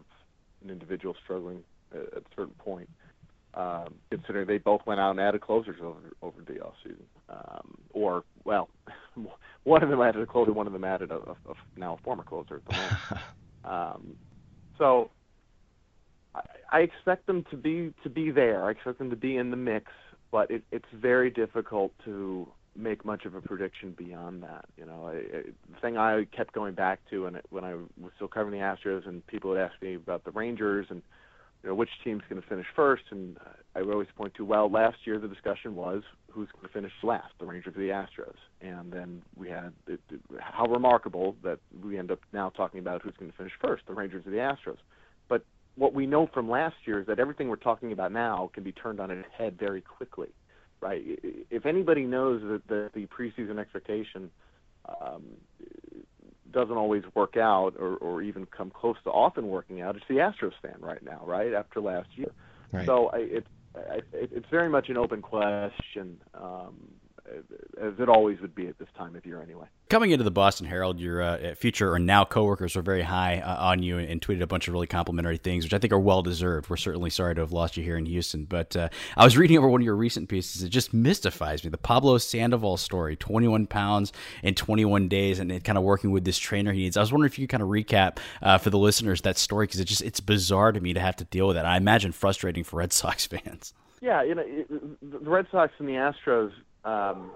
[0.62, 1.62] an individual struggling
[1.94, 2.88] at a certain point.
[3.54, 7.78] Um, considering they both went out and added closers over over the off season, um,
[7.92, 8.68] or well,
[9.62, 12.02] one of them added a closer, one of them added a, a, a now a
[12.02, 13.24] former closer at the moment.
[13.64, 14.16] um,
[14.76, 15.08] so
[16.34, 16.40] I,
[16.72, 18.64] I expect them to be to be there.
[18.64, 19.92] I expect them to be in the mix,
[20.32, 24.64] but it, it's very difficult to make much of a prediction beyond that.
[24.76, 25.42] You know, I, I,
[25.72, 29.06] the thing I kept going back to, and when I was still covering the Astros,
[29.06, 31.02] and people would ask me about the Rangers and
[31.64, 33.04] you know, which team's going to finish first.
[33.10, 33.38] And
[33.74, 37.32] I always point to, well, last year the discussion was who's going to finish last,
[37.40, 38.36] the Rangers or the Astros.
[38.60, 43.00] And then we had it, it, how remarkable that we end up now talking about
[43.00, 44.76] who's going to finish first, the Rangers or the Astros.
[45.26, 45.46] But
[45.76, 48.72] what we know from last year is that everything we're talking about now can be
[48.72, 50.28] turned on its head very quickly,
[50.82, 51.02] right?
[51.50, 54.30] If anybody knows that the, the preseason expectation
[55.00, 55.22] um,
[56.54, 59.96] doesn't always work out or, or even come close to often working out.
[59.96, 62.30] It's the Astros fan right now, right after last year.
[62.72, 62.86] Right.
[62.86, 63.46] So I, it,
[63.76, 66.20] I, it's very much an open question.
[66.34, 66.74] Um,
[67.80, 69.66] as it always would be at this time of year anyway.
[69.94, 73.68] Coming into the Boston Herald, your uh, future or now coworkers were very high uh,
[73.68, 76.00] on you and, and, tweeted a bunch of really complimentary things, which I think are
[76.00, 76.68] well deserved.
[76.68, 79.56] We're certainly sorry to have lost you here in Houston, but uh, I was reading
[79.56, 80.64] over one of your recent pieces.
[80.64, 81.70] It just mystifies me.
[81.70, 86.24] The Pablo Sandoval story 21 pounds in 21 days and it kind of working with
[86.24, 86.96] this trainer he needs.
[86.96, 89.68] I was wondering if you could kind of recap uh, for the listeners that story
[89.68, 91.66] because it just it's bizarre to me to have to deal with that.
[91.66, 93.72] I imagine frustrating for Red Sox fans.
[94.00, 94.44] Yeah, you know,
[95.02, 96.50] the Red Sox and the Astros
[96.84, 97.30] um,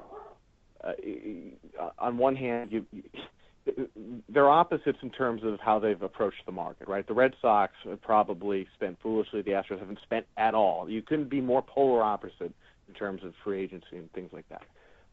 [0.85, 3.03] uh, on one hand, you, you,
[4.29, 7.07] they're opposites in terms of how they've approached the market, right?
[7.07, 9.43] The Red Sox have probably spent foolishly.
[9.43, 10.89] The Astros haven't spent at all.
[10.89, 12.53] You couldn't be more polar opposite
[12.89, 14.63] in terms of free agency and things like that.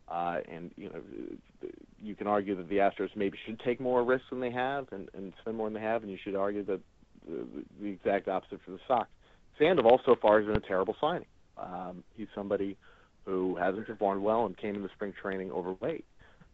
[0.07, 1.69] Uh, and you know,
[2.01, 5.09] you can argue that the Astros maybe should take more risks than they have and,
[5.15, 6.79] and spend more than they have, and you should argue that
[7.27, 7.45] the,
[7.81, 9.09] the exact opposite for the Sox.
[9.57, 11.25] Sandoval so far has been a terrible signing.
[11.57, 12.77] Um, he's somebody
[13.25, 16.05] who hasn't performed well and came into spring training overweight.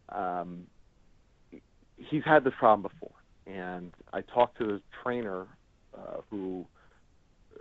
[0.08, 0.66] Um,
[1.96, 3.16] he's had this problem before,
[3.46, 5.46] and I talked to the trainer
[5.96, 6.66] uh, who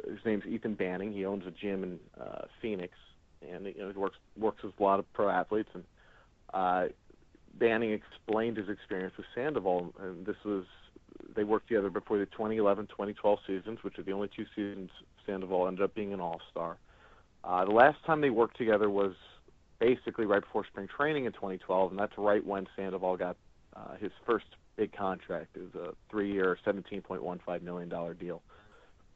[0.06, 1.12] his name's Ethan Banning.
[1.14, 2.94] He owns a gym in uh, Phoenix,
[3.42, 5.70] and you know he works works with a lot of pro athletes.
[5.74, 5.84] And
[6.54, 6.86] uh,
[7.60, 10.66] Banning explained his experience with Sandoval, and this was
[11.36, 14.90] they worked together before the 2011-2012 seasons, which are the only two seasons
[15.26, 16.72] Sandoval ended up being an All-Star.
[16.72, 16.76] Uh,
[17.44, 19.14] the last time they worked together was
[19.80, 23.38] basically right before spring training in 2012, and that's right when Sandoval got
[23.74, 27.90] Uh, his first big contract is a three-year, $17.15 million
[28.20, 28.42] deal.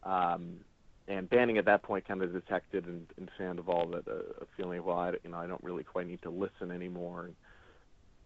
[0.03, 0.61] Um,
[1.09, 4.79] and Banning at that point kind of detected in, in Sandoval that uh, a feeling
[4.79, 7.25] of, well, I, you know, I don't really quite need to listen anymore.
[7.25, 7.35] And,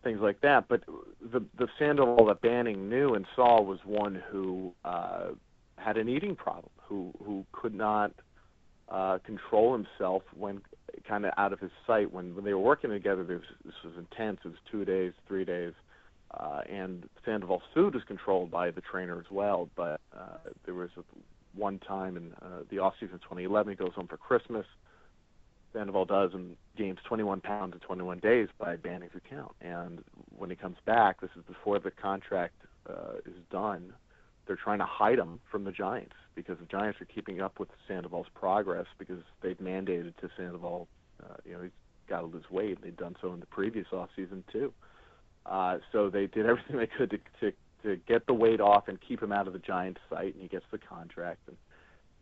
[0.04, 0.68] things like that.
[0.68, 0.84] But
[1.22, 5.30] the the Sandoval that Banning knew and saw was one who uh,
[5.78, 8.12] had an eating problem, who who could not
[8.90, 10.62] uh, control himself when
[11.08, 12.12] kind of out of his sight.
[12.12, 14.40] When when they were working together, this, this was intense.
[14.44, 15.74] It was two days, three days.
[16.32, 20.90] Uh, and Sandoval's food was controlled by the trainer as well, but uh, there was
[20.96, 21.02] a,
[21.56, 24.66] one time in uh, the off season 2011, he goes home for Christmas.
[25.74, 29.52] Sandoval does and gains 21 pounds in 21 days by Banning's account.
[29.62, 30.04] And
[30.38, 32.56] when he comes back, this is before the contract
[32.88, 33.94] uh, is done.
[34.50, 37.70] They're trying to hide him from the Giants because the Giants are keeping up with
[37.88, 40.88] Sandoval's progress because they've mandated to Sandoval,
[41.24, 41.72] uh, you know, he's
[42.10, 42.80] got to lose weight.
[42.82, 44.74] They've done so in the previous offseason too.
[45.46, 48.98] Uh, so they did everything they could to, to to get the weight off and
[49.00, 51.48] keep him out of the Giants' sight, and he gets the contract.
[51.48, 51.58] And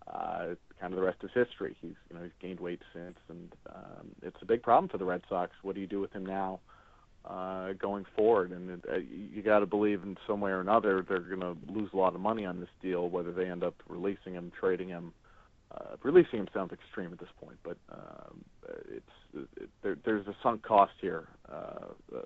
[0.05, 1.78] uh, kind of the rest is history.
[1.82, 5.05] He's you know he's gained weight since, and um, it's a big problem for the
[5.05, 5.53] Red Sox.
[5.61, 6.59] What do you do with him now,
[7.80, 8.51] going forward?
[8.51, 11.57] And it, uh, you got to believe in some way or another they're going to
[11.71, 14.89] lose a lot of money on this deal, whether they end up releasing him, trading
[14.89, 15.13] him.
[15.69, 18.45] Uh, releasing him sounds extreme at this point, but um,
[18.89, 21.28] it's it, there, there's a sunk cost here.
[21.51, 22.19] Uh, uh,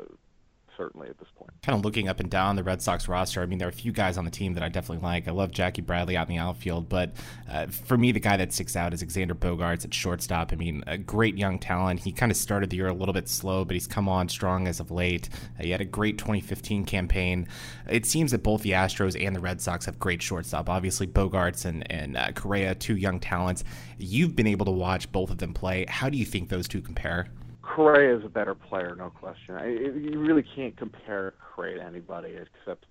[0.77, 1.51] certainly at this point.
[1.63, 3.73] Kind of looking up and down the Red Sox roster, I mean, there are a
[3.73, 5.27] few guys on the team that I definitely like.
[5.27, 7.11] I love Jackie Bradley out in the outfield, but
[7.49, 10.51] uh, for me, the guy that sticks out is Xander Bogaerts at shortstop.
[10.51, 12.01] I mean, a great young talent.
[12.01, 14.67] He kind of started the year a little bit slow, but he's come on strong
[14.67, 15.29] as of late.
[15.59, 17.47] Uh, he had a great 2015 campaign.
[17.89, 20.69] It seems that both the Astros and the Red Sox have great shortstop.
[20.69, 23.63] Obviously, Bogaerts and, and uh, Correa, two young talents.
[23.97, 25.85] You've been able to watch both of them play.
[25.87, 27.27] How do you think those two compare?
[27.75, 29.55] Correa is a better player, no question.
[29.55, 32.85] I, you really can't compare Correa to anybody except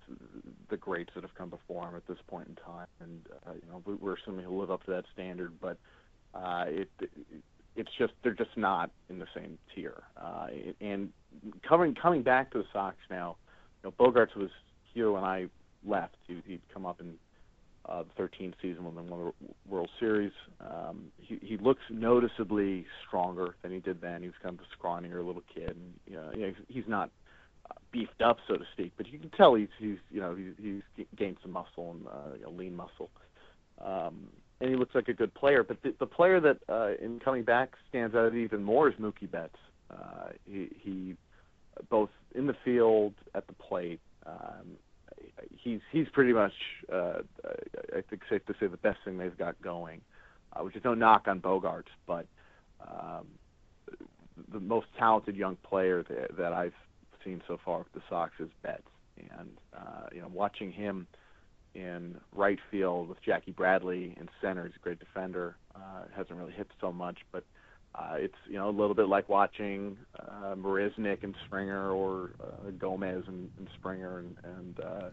[0.69, 2.87] the greats that have come before him at this point in time.
[2.99, 5.77] And uh, you know, we're assuming he'll live up to that standard, but
[6.33, 6.89] uh, it,
[7.75, 10.01] it's just they're just not in the same tier.
[10.17, 10.47] Uh,
[10.79, 11.09] and
[11.67, 13.35] coming coming back to the Sox now,
[13.83, 14.49] you know, Bogaerts was
[14.93, 15.45] here when I
[15.85, 16.15] left.
[16.27, 17.13] He, he'd come up in
[17.87, 20.31] uh, the 13th season when they won the World Series.
[20.59, 24.21] Um, he, he looks noticeably stronger than he did then.
[24.21, 25.69] He was kind of a scrawnier little kid.
[25.69, 27.09] And, you know, you know, he's not
[27.69, 30.81] uh, beefed up, so to speak, but you can tell he's, he's you know, he's,
[30.95, 33.09] he's gained some muscle and uh, you know, lean muscle.
[33.83, 34.27] Um,
[34.59, 35.63] and he looks like a good player.
[35.63, 39.29] But the, the player that, uh, in coming back, stands out even more is Mookie
[39.29, 39.57] Betts.
[39.89, 41.15] Uh, he, he
[41.89, 44.77] both in the field, at the plate, um,
[45.49, 46.53] he's he's pretty much
[46.91, 47.19] uh,
[47.95, 50.01] I think safe to say the best thing they've got going,
[50.53, 52.25] uh, which is no knock on Bogaerts, but
[52.81, 53.27] um,
[54.51, 56.73] the most talented young player that, that I've
[57.23, 58.83] seen so far with the Sox is Betts,
[59.17, 61.07] and uh, you know watching him
[61.73, 65.55] in right field with Jackie Bradley in center, he's a great defender.
[65.75, 67.43] Uh, hasn't really hit so much, but
[67.95, 73.23] uh, it's you know a little bit like watching uh, and Springer or uh, Gomez
[73.27, 75.09] and, and Springer and, and uh,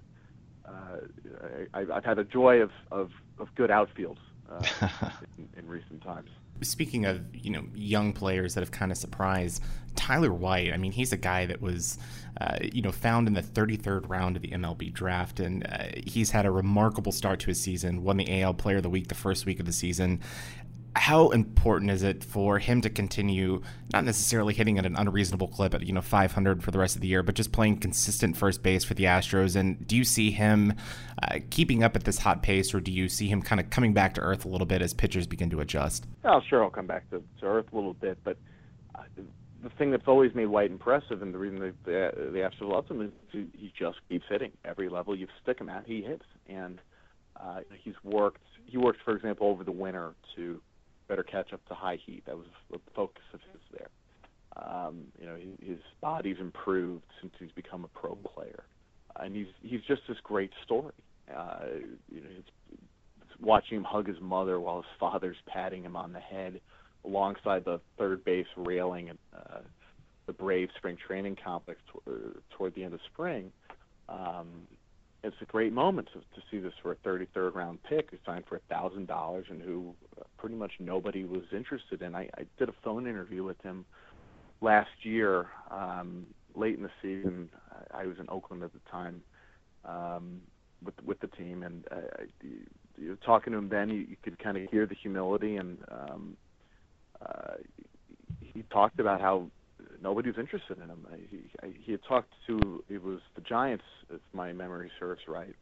[1.75, 4.19] I, I've had a joy of, of, of good outfields
[4.51, 4.63] uh,
[5.39, 6.31] in, in recent times.
[6.61, 9.63] Speaking of you know young players that have kind of surprised,
[9.95, 10.73] Tyler White.
[10.73, 11.99] I mean, he's a guy that was
[12.41, 16.31] uh, you know found in the 33rd round of the MLB draft, and uh, he's
[16.33, 18.03] had a remarkable start to his season.
[18.03, 20.21] Won the AL Player of the Week the first week of the season,
[20.97, 23.63] how important is it for him to continue
[23.93, 27.03] not necessarily hitting at an unreasonable clip at you know 500 for the rest of
[27.03, 30.31] the year but just playing consistent first base for the astros and do you see
[30.31, 30.75] him
[31.23, 33.93] uh, keeping up at this hot pace or do you see him kind of coming
[33.93, 36.87] back to earth a little bit as pitchers begin to adjust oh sure he'll come
[36.87, 38.37] back to, to earth a little bit but
[38.95, 39.03] uh,
[39.63, 42.89] the thing that's always made White impressive, and the reason that the, the Astros love
[42.89, 44.53] him is he, he just keeps hitting.
[44.65, 46.81] Every level you stick him at, he hits, and
[47.37, 48.43] uh, he's worked.
[48.67, 50.61] He worked, for example, over the winter to
[51.09, 52.25] better catch up to high heat.
[52.27, 53.89] That was the focus of his there.
[54.57, 58.65] Um, you know, his body's improved since he's become a pro player,
[59.17, 60.93] and he's he's just this great story.
[61.35, 61.59] Uh,
[62.11, 62.45] you know, his,
[63.41, 66.61] watching him hug his mother while his father's patting him on the head
[67.05, 69.59] alongside the third base railing at uh,
[70.27, 72.13] the Brave spring training complex t-
[72.51, 73.53] toward the end of spring.
[74.09, 74.67] Um,
[75.25, 78.45] it's a great moment to, to see this for a 33rd round pick who signed
[78.49, 82.15] for a thousand dollars and who uh, pretty much nobody was interested in.
[82.15, 83.85] I, I did a phone interview with him
[84.61, 87.49] last year, um, late in the season.
[87.93, 89.23] I, was in Oakland at the time
[89.85, 90.41] um,
[90.85, 92.59] with with the team, and uh, you,
[92.97, 93.89] you were talking to him then.
[93.89, 96.37] You, you could kind of hear the humility, and um,
[97.25, 97.55] uh,
[98.41, 99.49] he talked about how
[100.03, 101.07] nobody was interested in him.
[101.31, 105.55] He, he had talked to it was the Giants, if my memory serves right,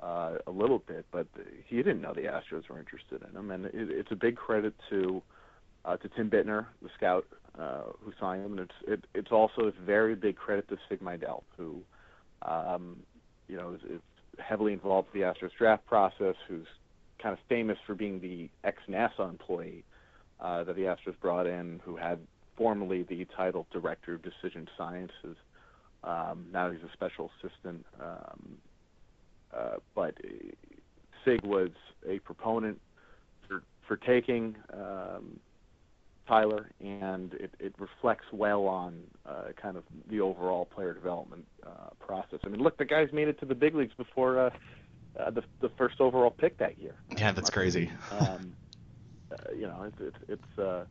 [0.00, 1.26] uh, a little bit, but
[1.66, 4.74] he didn't know the Astros were interested in him, and it, it's a big credit
[4.90, 5.22] to
[5.84, 7.26] uh, to Tim Bittner, the scout
[7.58, 11.00] uh, who signed him, and it's it, it's also a very big credit to Sig
[11.00, 11.82] Mejdal, who
[12.42, 12.98] um,
[13.48, 14.00] you know is, is
[14.38, 16.66] heavily involved in the Astros draft process, who's
[17.22, 19.84] kind of famous for being the ex-NASA employee
[20.40, 22.18] uh, that the Astros brought in, who had
[22.56, 25.36] formerly the title Director of Decision Sciences.
[26.04, 27.84] Um, now he's a special assistant.
[28.00, 28.58] Um,
[29.56, 30.14] uh, but
[31.24, 31.70] Sig was
[32.08, 32.80] a proponent
[33.46, 35.38] for, for taking um,
[36.26, 41.90] Tyler, and it, it reflects well on uh, kind of the overall player development uh,
[42.00, 42.38] process.
[42.44, 44.50] I mean, look, the guy's made it to the big leagues before uh,
[45.18, 46.94] uh, the the first overall pick that year.
[47.16, 47.90] Yeah, that's crazy.
[48.10, 48.54] um,
[49.32, 50.84] uh, you know, it's it's it's, uh,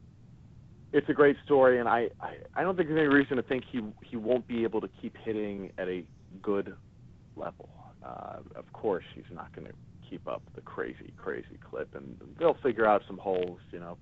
[0.93, 3.63] it's a great story, and I, I I don't think there's any reason to think
[3.71, 6.03] he he won't be able to keep hitting at a
[6.41, 6.75] good
[7.35, 7.69] level.
[8.03, 9.73] Uh, of course, he's not going to
[10.11, 13.59] keep up the crazy, crazy clip, and they'll figure out some holes.
[13.71, 13.97] You know,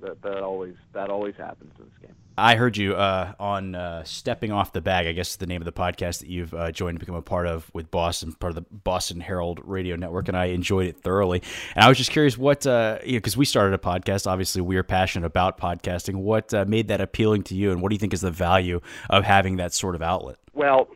[0.00, 2.14] that that always that always happens in this game.
[2.38, 5.08] I heard you uh, on uh, stepping off the bag.
[5.08, 7.48] I guess the name of the podcast that you've uh, joined to become a part
[7.48, 11.42] of with Boston, part of the Boston Herald Radio Network, and I enjoyed it thoroughly.
[11.74, 14.28] And I was just curious what, uh, you know, because we started a podcast.
[14.28, 16.16] Obviously, we are passionate about podcasting.
[16.16, 18.80] What uh, made that appealing to you, and what do you think is the value
[19.10, 20.36] of having that sort of outlet?
[20.54, 20.88] Well,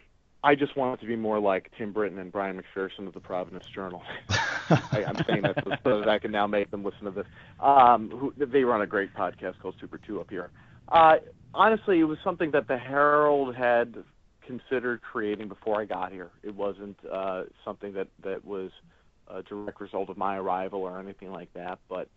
[0.44, 3.20] I just want it to be more like Tim Britton and Brian McPherson of the
[3.20, 4.02] Providence Journal.
[4.28, 7.26] I, I'm saying that so that I can now make them listen to this.
[7.60, 10.50] Um, who, they run a great podcast called Super Two up here.
[10.88, 11.16] Uh,
[11.54, 13.94] honestly, it was something that the Herald had
[14.44, 16.30] considered creating before I got here.
[16.42, 18.70] It wasn't uh, something that that was
[19.28, 22.08] a direct result of my arrival or anything like that, but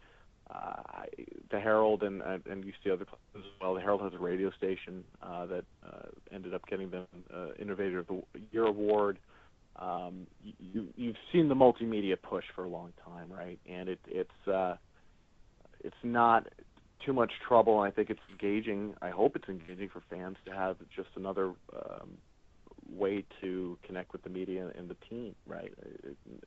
[0.52, 1.04] uh,
[1.52, 3.74] the Herald and and you see other places as well.
[3.74, 8.00] The Herald has a radio station uh, that uh, ended up getting them uh, Innovator
[8.00, 8.22] of the
[8.52, 9.18] Year award.
[9.78, 10.28] Um,
[10.60, 13.60] you you've seen the multimedia push for a long time, right?
[13.70, 14.76] And it it's uh,
[15.84, 16.48] it's not
[17.06, 17.80] too much trouble.
[17.80, 18.94] I think it's engaging.
[19.02, 22.18] I hope it's engaging for fans to have just another um,
[22.90, 25.72] way to connect with the media and the team, right?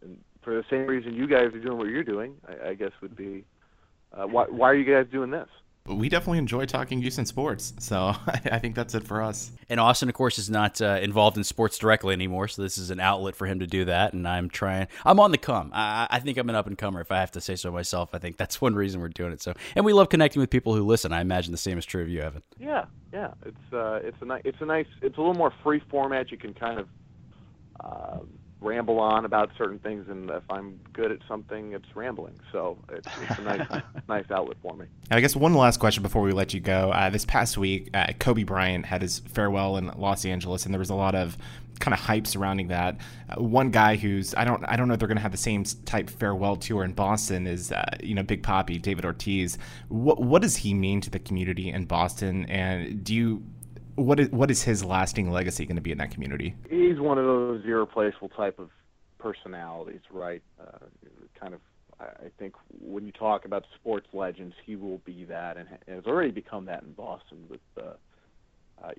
[0.03, 2.93] And for the same reason you guys are doing what you're doing, I, I guess
[3.03, 3.45] would be
[4.13, 5.49] uh, why, why are you guys doing this?
[5.87, 9.51] We definitely enjoy talking Houston sports, so I think that's it for us.
[9.71, 12.91] And Austin, of course, is not uh, involved in sports directly anymore, so this is
[12.91, 14.13] an outlet for him to do that.
[14.13, 14.89] And I'm trying.
[15.07, 15.71] I'm on the come.
[15.73, 18.11] I, I think I'm an up and comer, if I have to say so myself.
[18.13, 19.41] I think that's one reason we're doing it.
[19.41, 21.13] So, and we love connecting with people who listen.
[21.13, 22.43] I imagine the same is true of you, Evan.
[22.59, 23.33] Yeah, yeah.
[23.47, 26.31] It's uh, it's a nice, it's a nice, it's a little more free format.
[26.31, 26.89] You can kind of.
[27.81, 28.19] Uh,
[28.61, 32.39] ramble on about certain things, and if I'm good at something, it's rambling.
[32.53, 34.87] So it's, it's a nice, nice outlet for me.
[35.11, 36.91] I guess one last question before we let you go.
[36.91, 40.81] Uh, this past week, uh, Kobe Bryant had his farewell in Los Angeles, and there
[40.81, 41.39] was a lot of
[41.79, 42.97] kind of hype surrounding that.
[43.31, 45.39] Uh, one guy who's I don't I don't know if they're going to have the
[45.39, 49.59] same type farewell tour in Boston is uh, you know Big Papi David Ortiz.
[49.89, 52.47] What what does he mean to the community in Boston?
[52.47, 53.43] And do you
[53.99, 56.55] what is what is his lasting legacy going to be in that community?
[56.71, 58.71] He's one of those irreplaceable type of
[59.19, 60.43] personalities, right?
[60.61, 60.79] Uh,
[61.39, 61.61] kind of,
[62.01, 66.31] I think when you talk about sports legends, he will be that, and has already
[66.31, 67.95] become that in Boston with uh,
[68.83, 68.93] uh,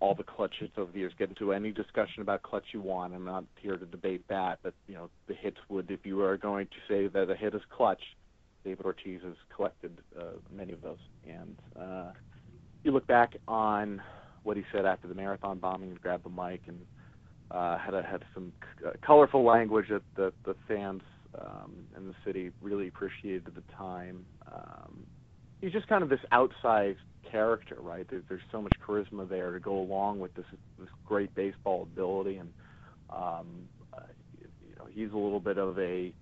[0.00, 1.12] all the clutches over the years.
[1.18, 3.14] Get into any discussion about clutch you want.
[3.14, 6.36] I'm not here to debate that, but you know the hits would, if you are
[6.36, 8.02] going to say that a hit is clutch,
[8.64, 12.10] David Ortiz has collected uh, many of those, and uh,
[12.82, 14.02] you look back on
[14.42, 16.80] what he said after the marathon bombing and grabbed the mic and
[17.50, 21.02] uh, had a, had some c- uh, colorful language that the, the fans
[21.40, 24.24] um, in the city really appreciated at the time.
[24.50, 25.06] Um,
[25.60, 26.96] he's just kind of this outsized
[27.30, 28.06] character, right?
[28.08, 30.44] There, there's so much charisma there to go along with this
[30.78, 32.52] this great baseball ability, and
[33.10, 34.00] um, uh,
[34.40, 36.12] you know he's a little bit of a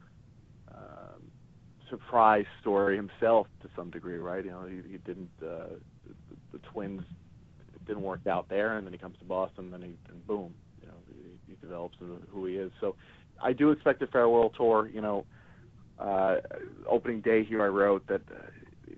[0.72, 1.22] um,
[1.88, 4.44] surprise story himself to some degree, right?
[4.44, 5.30] You know, he, he didn't.
[5.42, 5.74] Uh,
[6.06, 7.02] the, the Twins
[7.90, 10.54] didn't work out there, and then he comes to Boston, and then he and boom,
[10.80, 12.70] you know, he, he develops who he is.
[12.80, 12.94] So
[13.42, 14.88] I do expect a farewell tour.
[14.92, 15.26] You know,
[15.98, 16.36] uh,
[16.88, 18.92] opening day here, I wrote that uh,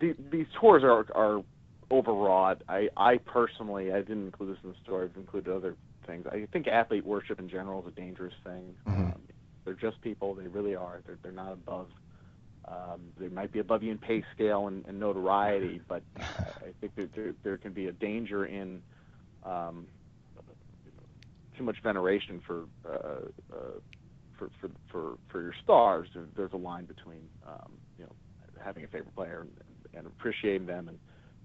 [0.00, 1.42] the, these tours are are
[1.90, 2.62] overwrought.
[2.68, 5.08] I I personally, I didn't include this in the story.
[5.10, 5.74] I've included other
[6.06, 6.26] things.
[6.26, 8.74] I think athlete worship in general is a dangerous thing.
[8.88, 9.04] Mm-hmm.
[9.04, 9.22] Um,
[9.64, 10.34] they're just people.
[10.34, 11.02] They really are.
[11.06, 11.88] They're they're not above
[12.68, 16.94] um, they might be above you in pay scale and, and notoriety, but I think
[16.96, 18.82] there, there, there, can be a danger in
[19.44, 19.86] um,
[21.56, 22.96] too much veneration for, uh,
[23.52, 23.56] uh,
[24.38, 26.08] for, for, for, for your stars.
[26.36, 28.12] There's a line between um, you know
[28.62, 29.50] having a favorite player and,
[29.96, 30.98] and appreciating them, and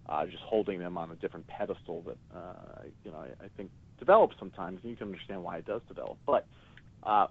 [0.10, 3.70] uh, just holding them on a different pedestal that uh, you know I, I think
[4.00, 6.18] develops sometimes, and you can understand why it does develop.
[6.26, 6.48] But
[7.04, 7.28] uh,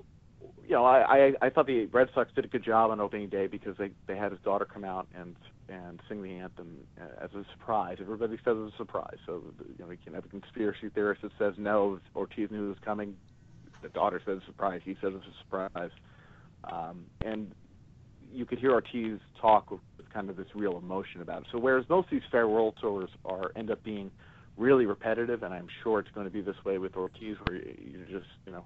[0.66, 3.28] you know, I, I, I thought the Red Sox did a good job on opening
[3.28, 5.34] day because they, they had his daughter come out and
[5.68, 7.98] and sing the anthem uh, as a surprise.
[8.00, 11.32] Everybody says it's a surprise, so you know we can have a conspiracy theorist that
[11.38, 13.16] says no, Ortiz knew it was coming.
[13.82, 14.80] The daughter says surprise.
[14.84, 15.90] He says it's a surprise,
[16.64, 17.52] um, and
[18.32, 19.80] you could hear Ortiz talk with,
[20.12, 21.48] kind of this real emotion about it.
[21.52, 24.10] So whereas most of these farewell tours are end up being
[24.56, 28.06] really repetitive, and I'm sure it's going to be this way with Ortiz, where you're
[28.10, 28.64] just you know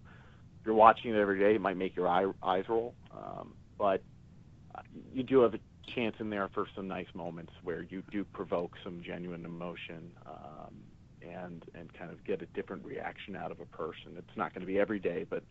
[0.65, 2.95] you're watching it every day, it might make your eye, eyes roll.
[3.13, 4.03] Um, but
[5.13, 5.59] you do have a
[5.95, 10.75] chance in there for some nice moments where you do provoke some genuine emotion um,
[11.23, 14.17] and and kind of get a different reaction out of a person.
[14.17, 15.43] It's not going to be every day, but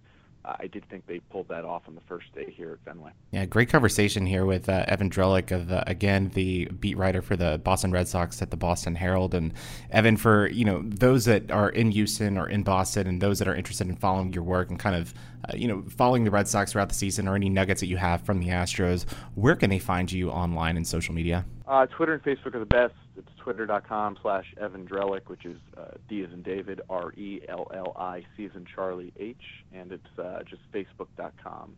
[0.45, 3.11] I did think they pulled that off on the first day here at Fenway.
[3.31, 7.35] Yeah, great conversation here with uh, Evan Drellich, of uh, again the beat writer for
[7.35, 9.53] the Boston Red Sox at the Boston Herald, and
[9.91, 13.47] Evan for you know those that are in Houston or in Boston, and those that
[13.47, 15.13] are interested in following your work and kind of
[15.49, 17.97] uh, you know following the Red Sox throughout the season or any nuggets that you
[17.97, 19.05] have from the Astros.
[19.35, 21.45] Where can they find you online and social media?
[21.67, 22.93] Uh, Twitter and Facebook are the best.
[23.17, 24.87] It's twitter.com slash Evan
[25.27, 28.65] which is uh, D as in David, R E L L I C as in
[28.65, 29.37] Charlie H.
[29.73, 31.75] And it's uh, just facebook.com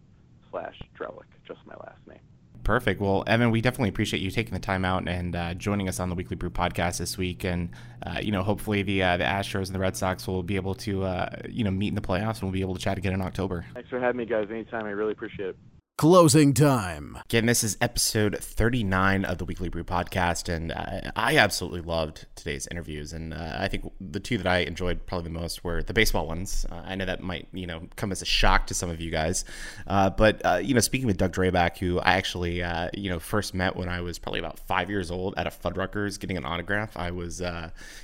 [0.52, 2.20] slash Drellich, just my last name.
[2.64, 2.99] Perfect.
[2.99, 6.10] Well, Evan, we definitely appreciate you taking the time out and uh, joining us on
[6.10, 7.44] the Weekly Brew podcast this week.
[7.44, 7.70] And
[8.03, 10.74] uh, you know, hopefully the uh, the Astros and the Red Sox will be able
[10.76, 13.14] to uh, you know meet in the playoffs and we'll be able to chat again
[13.14, 13.66] in October.
[13.74, 14.48] Thanks for having me, guys.
[14.49, 14.86] Anytime.
[14.86, 15.57] I really appreciate it.
[15.97, 17.17] Closing time.
[17.23, 22.26] Again, this is episode 39 of the Weekly Brew podcast, and uh, I absolutely loved
[22.35, 23.13] today's interviews.
[23.13, 26.27] And uh, I think the two that I enjoyed probably the most were the baseball
[26.27, 26.65] ones.
[26.69, 29.09] Uh, I know that might, you know, come as a shock to some of you
[29.09, 29.45] guys.
[29.88, 33.17] Uh, but, uh, you know, speaking with Doug Drabek, who I actually, uh, you know,
[33.17, 36.43] first met when I was probably about five years old at a Fuddruckers getting an
[36.43, 36.97] autograph.
[36.97, 37.41] I was,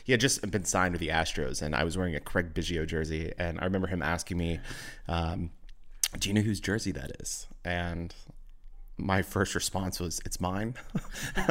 [0.05, 2.87] he had just been signed with the Astros, and I was wearing a Craig Biggio
[2.87, 3.33] jersey.
[3.37, 4.61] And I remember him asking me,
[5.09, 5.51] um,
[6.19, 7.47] do you know whose jersey that is?
[7.63, 8.13] And
[8.97, 10.75] my first response was, it's mine.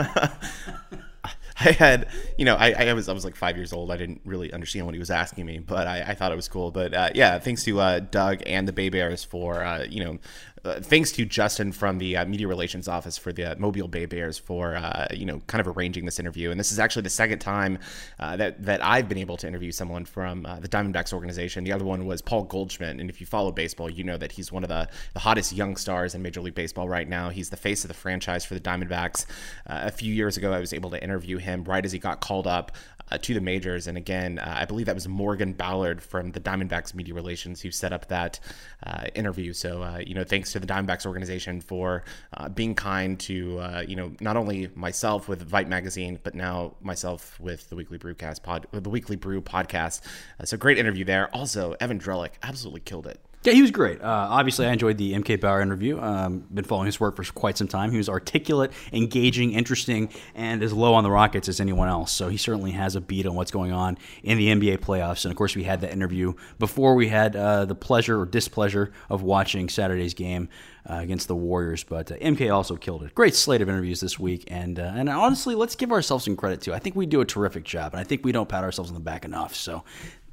[1.65, 2.09] I had,
[2.39, 3.91] you know, I, I was I was like five years old.
[3.91, 6.49] I didn't really understand what he was asking me, but I, I thought it was
[6.49, 6.71] cool.
[6.71, 10.19] But uh, yeah, thanks to uh, Doug and the Bay Bears for uh, you know
[10.65, 14.05] uh, thanks to Justin from the uh, media relations office for the uh, Mobile Bay
[14.05, 16.51] Bears for uh, you know kind of arranging this interview.
[16.51, 17.79] And this is actually the second time
[18.19, 21.65] uh, that that I've been able to interview someone from uh, the Diamondbacks organization.
[21.65, 24.53] The other one was Paul Goldschmidt, and if you follow baseball, you know that he's
[24.53, 27.31] one of the, the hottest young stars in Major League Baseball right now.
[27.31, 29.25] He's the face of the franchise for the Diamondbacks.
[29.67, 32.47] a few years ago, I was able to interview him right as he got called
[32.47, 32.73] up
[33.11, 33.87] uh, to the majors.
[33.87, 37.71] And again, uh, I believe that was Morgan Ballard from the Diamondbacks Media Relations who
[37.71, 38.41] set up that
[38.87, 39.53] uh, interview.
[39.53, 42.05] So, uh, you know, thanks to the Diamondbacks organization for
[42.37, 46.75] uh, being kind to, uh, you know, not only myself with Vite Magazine, but now
[46.81, 50.03] myself with the Weekly Brewcast pod, the Weekly Brew podcast.
[50.45, 51.35] so great interview there.
[51.35, 53.21] Also, Evan Drellich absolutely killed it.
[53.43, 54.03] Yeah, he was great.
[54.03, 55.99] Uh, obviously, I enjoyed the MK Bower interview.
[55.99, 57.91] Um, been following his work for quite some time.
[57.91, 62.13] He was articulate, engaging, interesting, and as low on the Rockets as anyone else.
[62.13, 65.25] So he certainly has a beat on what's going on in the NBA playoffs.
[65.25, 68.93] And of course, we had that interview before we had uh, the pleasure or displeasure
[69.09, 70.51] of watching Saturday's game
[70.89, 71.83] uh, against the Warriors.
[71.83, 73.15] But uh, MK also killed it.
[73.15, 76.61] Great slate of interviews this week, and uh, and honestly, let's give ourselves some credit
[76.61, 76.75] too.
[76.75, 78.95] I think we do a terrific job, and I think we don't pat ourselves on
[78.95, 79.55] the back enough.
[79.55, 79.83] So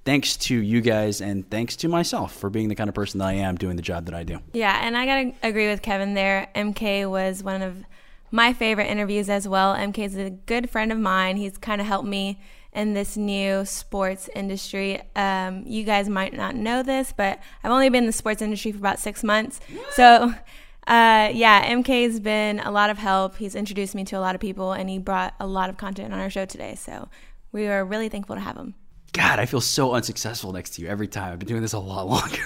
[0.07, 3.27] thanks to you guys and thanks to myself for being the kind of person that
[3.27, 4.39] I am doing the job that I do.
[4.53, 6.47] Yeah, and I got to agree with Kevin there.
[6.55, 7.83] MK was one of
[8.31, 9.75] my favorite interviews as well.
[9.75, 11.35] MK is a good friend of mine.
[11.35, 12.39] He's kind of helped me
[12.71, 15.01] in this new sports industry.
[15.17, 18.71] Um, you guys might not know this, but I've only been in the sports industry
[18.71, 19.59] for about six months.
[19.91, 20.33] So,
[20.87, 23.35] uh, yeah, MK has been a lot of help.
[23.35, 26.13] He's introduced me to a lot of people, and he brought a lot of content
[26.13, 26.75] on our show today.
[26.75, 27.09] So,
[27.51, 28.75] we are really thankful to have him.
[29.17, 31.33] God, I feel so unsuccessful next to you every time.
[31.33, 32.37] I've been doing this a lot longer.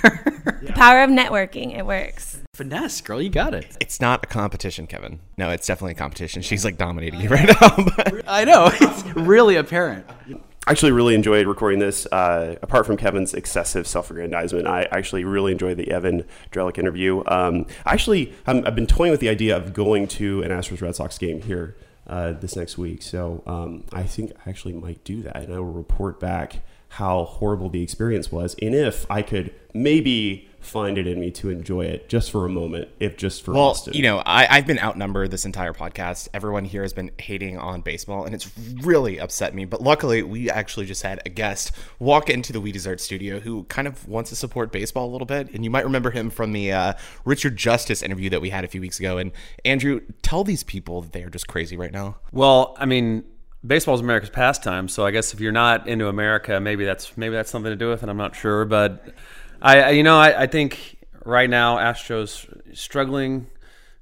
[0.61, 2.39] the power of networking, it works.
[2.53, 3.75] Finesse, girl, you got it.
[3.81, 5.19] It's not a competition, Kevin.
[5.37, 6.41] No, it's definitely a competition.
[6.41, 7.75] She's like dominating you right now.
[7.97, 8.23] But.
[8.27, 8.69] I know.
[8.71, 10.05] It's really apparent.
[10.29, 12.05] I actually really enjoyed recording this.
[12.05, 16.23] Uh, apart from Kevin's excessive self-aggrandizement, I actually really enjoyed the Evan
[16.53, 17.21] Drellich interview.
[17.27, 20.95] Um, actually, i have been toying with the idea of going to an Astros Red
[20.95, 21.75] Sox game here
[22.07, 23.01] uh, this next week.
[23.01, 27.23] So um, I think I actually might do that, and I will report back how
[27.23, 31.85] horrible the experience was, and if I could maybe find it in me to enjoy
[31.85, 33.93] it just for a moment, if just for well, Austin.
[33.93, 36.27] you know, I, I've been outnumbered this entire podcast.
[36.33, 38.49] Everyone here has been hating on baseball, and it's
[38.81, 39.65] really upset me.
[39.65, 43.63] But luckily, we actually just had a guest walk into the We Dessert studio who
[43.65, 45.51] kind of wants to support baseball a little bit.
[45.53, 46.93] And you might remember him from the uh,
[47.25, 49.17] Richard Justice interview that we had a few weeks ago.
[49.17, 49.31] And
[49.65, 52.17] Andrew, tell these people that they are just crazy right now.
[52.31, 53.23] Well, I mean,
[53.65, 54.87] baseball is America's pastime.
[54.87, 57.89] So I guess if you're not into America, maybe that's maybe that's something to do
[57.89, 58.09] with it.
[58.09, 59.13] I'm not sure, but
[59.61, 63.47] I, I you know I, I think right now Astros struggling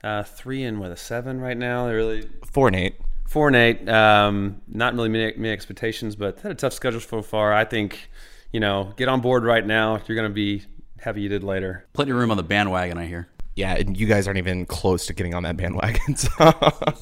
[0.04, 1.88] uh, three and with a seven right now.
[1.88, 2.96] They're really four and eight.
[3.28, 3.88] Four and eight.
[3.88, 7.54] Um, not really many, expectations, but had a tough schedule so far.
[7.54, 8.10] I think
[8.52, 10.02] you know get on board right now.
[10.08, 10.64] You're going to be
[11.00, 11.86] heavy you did later.
[11.94, 13.28] Plenty of room on the bandwagon, I hear.
[13.56, 16.16] Yeah, and you guys aren't even close to getting on that bandwagon.
[16.16, 16.30] So.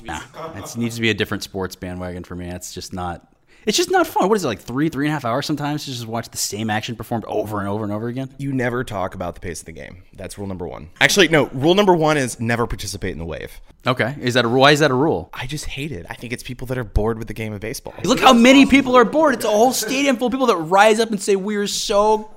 [0.03, 0.21] nah,
[0.55, 2.47] it needs to be a different sports bandwagon for me.
[2.47, 3.31] It's just not
[3.67, 4.29] it's just not fun.
[4.29, 6.37] What is it like three, three and a half hours sometimes to just watch the
[6.37, 8.33] same action performed over and over and over again?
[8.37, 10.03] You never talk about the pace of the game.
[10.13, 10.89] That's rule number one.
[11.01, 11.47] Actually, no.
[11.47, 13.59] Rule number one is never participate in the wave.
[13.85, 15.29] Okay, is that a why is that a rule?
[15.33, 16.05] I just hate it.
[16.09, 17.93] I think it's people that are bored with the game of baseball.
[18.03, 19.35] Look how many people are bored.
[19.35, 22.29] It's a whole stadium full of people that rise up and say we're so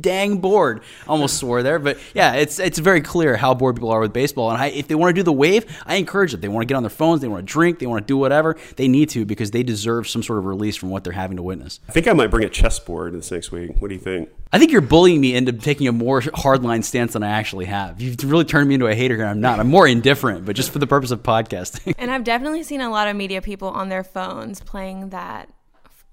[0.00, 0.82] dang bored.
[1.06, 4.50] Almost swore there, but yeah, it's it's very clear how bored people are with baseball.
[4.50, 6.40] And I, if they want to do the wave, I encourage it.
[6.40, 8.16] They want to get on their phones, they want to drink, they want to do
[8.16, 8.56] whatever.
[8.76, 11.42] They need to because they deserve some sort of release from what they're having to
[11.42, 11.80] witness.
[11.88, 13.80] I think I might bring a chessboard this next week.
[13.80, 14.30] What do you think?
[14.52, 18.00] I think you're bullying me into taking a more hardline stance than I actually have.
[18.00, 19.26] You've really turned me into a hater here.
[19.26, 19.60] I'm not.
[19.60, 21.94] I'm more indifferent, but just for the purpose of podcasting.
[21.98, 25.50] And I've definitely seen a lot of media people on their phones playing that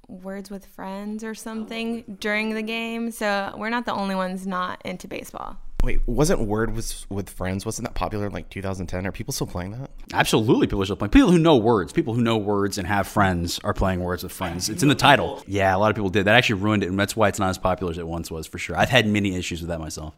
[0.08, 3.12] words with friends or oh, something during the game.
[3.12, 5.58] So we're not the only ones not into baseball.
[5.84, 7.64] Wait, wasn't Word with with Friends?
[7.64, 9.06] Wasn't that popular in like 2010?
[9.06, 9.92] Are people still playing that?
[10.14, 11.12] Absolutely, people are still playing.
[11.12, 14.32] People who know words, people who know words and have friends are playing Words with
[14.32, 14.68] Friends.
[14.68, 15.44] It's in the title.
[15.46, 16.26] Yeah, a lot of people did.
[16.26, 18.48] That actually ruined it, and that's why it's not as popular as it once was
[18.48, 18.76] for sure.
[18.76, 20.16] I've had many issues with that myself.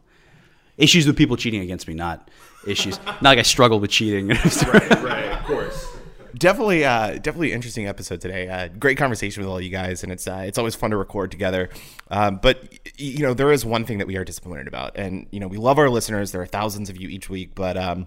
[0.78, 2.30] Issues with people cheating against me, not
[2.66, 2.98] issues.
[3.04, 4.28] not like I struggled with cheating.
[4.28, 5.77] right, right, of course
[6.38, 8.48] definitely, uh, definitely interesting episode today.
[8.48, 11.30] Uh, great conversation with all you guys, and it's uh, it's always fun to record
[11.30, 11.68] together.
[12.10, 15.40] Um, but you know, there is one thing that we are disappointed about, and you
[15.40, 16.32] know, we love our listeners.
[16.32, 18.06] There are thousands of you each week, but um,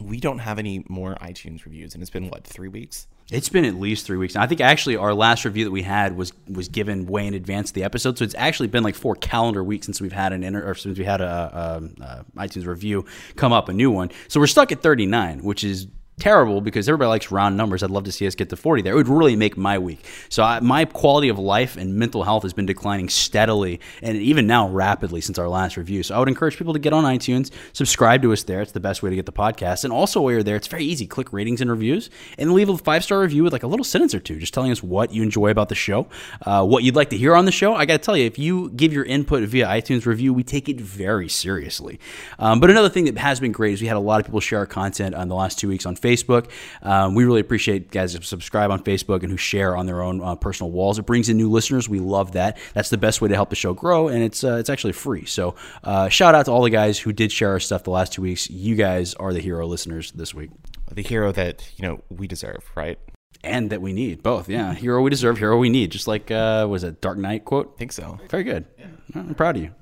[0.00, 3.06] we don't have any more iTunes reviews, and it's been what three weeks.
[3.30, 4.36] It's been at least three weeks.
[4.36, 7.70] I think actually our last review that we had was was given way in advance
[7.70, 10.44] of the episode, so it's actually been like four calendar weeks since we've had an
[10.44, 13.04] inter- or since we had a, a, a iTunes review
[13.36, 14.10] come up, a new one.
[14.28, 15.86] So we're stuck at 39, which is
[16.18, 17.82] terrible because everybody likes round numbers.
[17.82, 18.92] I'd love to see us get to 40 there.
[18.92, 20.04] It would really make my week.
[20.28, 24.46] So I, my quality of life and mental health has been declining steadily and even
[24.46, 26.02] now rapidly since our last review.
[26.02, 28.62] So I would encourage people to get on iTunes, subscribe to us there.
[28.62, 29.84] It's the best way to get the podcast.
[29.84, 31.06] And also while you're there, it's very easy.
[31.06, 34.14] Click ratings and reviews and leave a five star review with like a little sentence
[34.14, 36.06] or two, just telling us what you enjoy about the show,
[36.42, 37.74] uh, what you'd like to hear on the show.
[37.74, 40.68] I got to tell you, if you give your input via iTunes review, we take
[40.68, 41.98] it very seriously.
[42.38, 44.40] Um, but another thing that has been great is we had a lot of people
[44.40, 46.50] share our content on the last two weeks on Facebook.
[46.82, 50.22] Um, we really appreciate guys who subscribe on Facebook and who share on their own
[50.22, 50.98] uh, personal walls.
[50.98, 51.88] It brings in new listeners.
[51.88, 52.58] We love that.
[52.74, 55.24] That's the best way to help the show grow, and it's uh, it's actually free.
[55.24, 58.12] So uh, shout out to all the guys who did share our stuff the last
[58.12, 58.50] two weeks.
[58.50, 60.50] You guys are the hero listeners this week.
[60.92, 62.98] The hero that you know we deserve, right?
[63.42, 64.48] and that we need both.
[64.48, 65.90] Yeah, hero we deserve, hero we need.
[65.90, 67.72] Just like uh, was it Dark Knight quote?
[67.74, 68.18] I think so.
[68.30, 68.64] Very good.
[68.78, 68.86] Yeah.
[69.14, 69.74] I'm proud of you.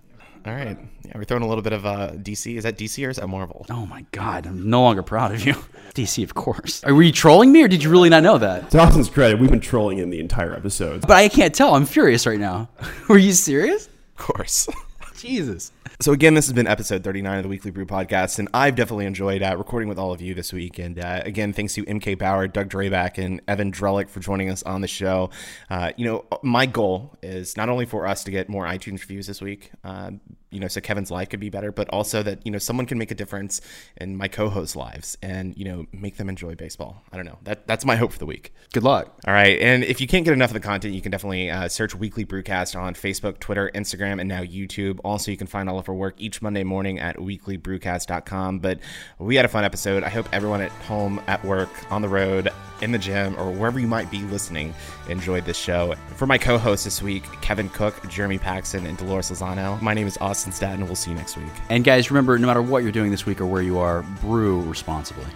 [0.44, 0.76] All right.
[1.04, 2.56] Yeah, we're throwing a little bit of uh, DC.
[2.56, 3.66] Is that DC or is that Marvel?
[3.70, 5.54] Oh my God, I'm no longer proud of you.
[5.94, 6.82] DC, of course.
[6.84, 8.70] Are you trolling me, or did you really not know that?
[8.70, 11.02] To Austin's credit, we've been trolling him the entire episode.
[11.02, 11.74] But I can't tell.
[11.74, 12.68] I'm furious right now.
[13.08, 13.86] Were you serious?
[13.86, 14.68] Of course.
[15.16, 15.70] Jesus.
[16.00, 19.06] So again, this has been episode 39 of the Weekly Brew podcast, and I've definitely
[19.06, 20.78] enjoyed uh, recording with all of you this week.
[20.80, 24.64] And uh, again, thanks to MK Bower, Doug Drabek, and Evan Drellich for joining us
[24.64, 25.30] on the show.
[25.70, 29.28] Uh, you know, my goal is not only for us to get more iTunes reviews
[29.28, 30.10] this week, uh,
[30.52, 32.98] you know, so Kevin's life could be better, but also that, you know, someone can
[32.98, 33.60] make a difference
[33.96, 37.02] in my co-hosts' lives and, you know, make them enjoy baseball.
[37.12, 37.38] I don't know.
[37.42, 38.52] That That's my hope for the week.
[38.72, 39.18] Good luck.
[39.26, 39.58] All right.
[39.60, 42.24] And if you can't get enough of the content, you can definitely uh, search Weekly
[42.24, 45.00] Brewcast on Facebook, Twitter, Instagram, and now YouTube.
[45.04, 48.58] Also, you can find all of our work each Monday morning at weeklybrewcast.com.
[48.58, 48.80] But
[49.18, 50.02] we had a fun episode.
[50.04, 52.50] I hope everyone at home, at work, on the road,
[52.82, 54.74] in the gym, or wherever you might be listening
[55.08, 55.94] enjoyed this show.
[56.16, 60.18] For my co-hosts this week, Kevin Cook, Jeremy Paxson, and Dolores Lozano, my name is
[60.18, 60.84] Austin Staton.
[60.86, 61.52] We'll see you next week.
[61.68, 64.62] And guys, remember, no matter what you're doing this week or where you are, brew
[64.62, 65.26] responsibly.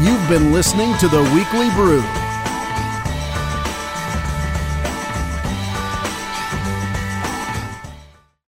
[0.00, 2.02] You've been listening to The Weekly Brew